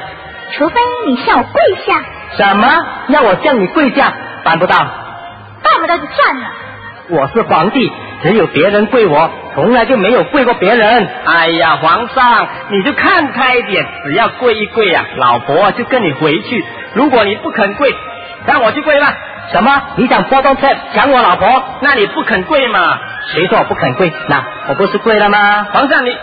[0.53, 2.01] 除非你向我跪下，
[2.35, 2.67] 什么？
[3.09, 4.11] 要我向你跪下？
[4.43, 4.75] 办不到。
[4.79, 6.47] 办不到就算了。
[7.09, 7.91] 我是皇帝，
[8.23, 11.07] 只有别人跪我，从来就没有跪过别人。
[11.25, 16.65] 哎呀，皇上，你就看开一点，只要跪一跪呀、老婆就跟你回去。
[16.95, 17.93] 如果你不肯跪，
[18.47, 19.13] 让我去跪吧。
[19.51, 19.83] 什么？
[19.97, 21.63] 你想波动车抢我老婆？
[21.81, 22.97] 那你不肯跪嘛？
[23.27, 24.11] 谁说我不肯跪？
[24.29, 25.67] 那我不是跪了吗？
[25.71, 26.17] 皇上你，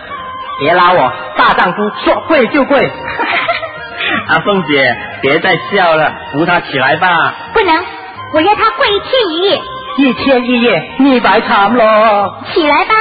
[0.58, 2.78] 别拉我，大丈夫说跪就跪。
[4.28, 7.34] 阿凤姐，别再笑了，扶他起来吧。
[7.52, 7.84] 不能，
[8.32, 9.60] 我要他跪一天一夜。
[9.96, 12.38] 一天一夜，你白惨咯。
[12.52, 12.94] 起来吧，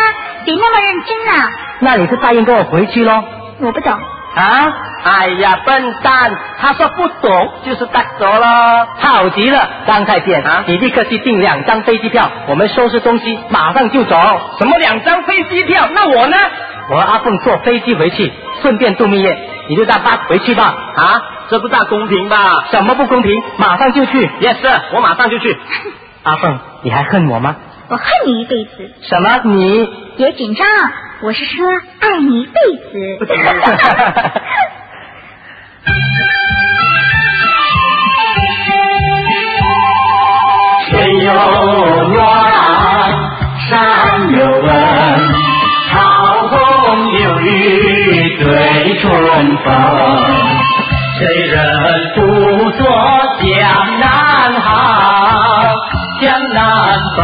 [0.45, 1.49] 别那么认真啊！
[1.79, 3.23] 那你是答应跟我回去喽？
[3.59, 3.91] 我不懂，
[4.35, 4.73] 啊？
[5.03, 8.87] 哎呀，笨蛋，他说不懂就是带走了。
[8.99, 14.15] 好极了，张太监啊你立刻去订两张飞机票，我们收拾东西，马上就走。
[14.59, 15.89] 什么两张飞机票？
[15.93, 16.37] 那我呢？
[16.89, 18.31] 我和阿凤坐飞机回去，
[18.61, 19.37] 顺便度蜜月，
[19.69, 20.75] 你就搭巴回去吧。
[20.95, 23.41] 啊，这不大公平吧什么不公平？
[23.57, 24.27] 马上就去。
[24.41, 25.57] ？Yes，sir，我马上就去。
[26.23, 27.55] 阿凤，你还恨我吗？
[27.89, 28.91] 我恨你一辈子。
[29.01, 29.39] 什么？
[29.43, 29.89] 你？
[30.17, 30.65] 别紧张，
[31.21, 31.65] 我是说
[31.99, 32.53] 爱你一辈
[33.17, 33.25] 子。
[40.89, 41.33] 水有
[49.57, 49.65] 风。
[51.17, 51.57] 谁人
[52.15, 52.21] 不
[52.71, 52.81] 说
[53.41, 55.75] 江南好？
[56.21, 57.23] 江南风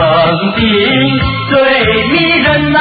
[0.57, 0.61] 景
[1.49, 1.53] 最
[2.11, 2.13] 迷
[2.43, 2.79] 人呐、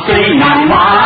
[0.00, 1.03] 最难忘。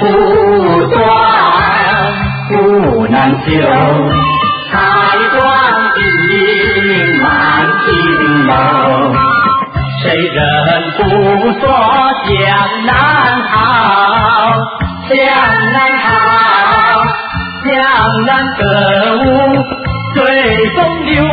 [0.00, 0.04] 不
[0.88, 1.00] 断，
[2.48, 3.46] 不难休。
[4.70, 4.74] 彩
[5.32, 5.38] 妆
[5.98, 6.02] 映
[7.20, 7.24] 满
[7.84, 7.86] 青
[8.46, 8.50] 楼，
[10.02, 10.38] 谁人
[10.96, 11.00] 不
[11.60, 11.62] 说
[12.26, 12.34] 江
[12.86, 13.11] 南？
[15.08, 15.16] 江
[15.72, 16.10] 南好，
[17.64, 17.70] 江
[18.26, 18.60] 南歌
[19.18, 19.24] 舞
[20.14, 20.18] 随，
[20.76, 21.24] 风流。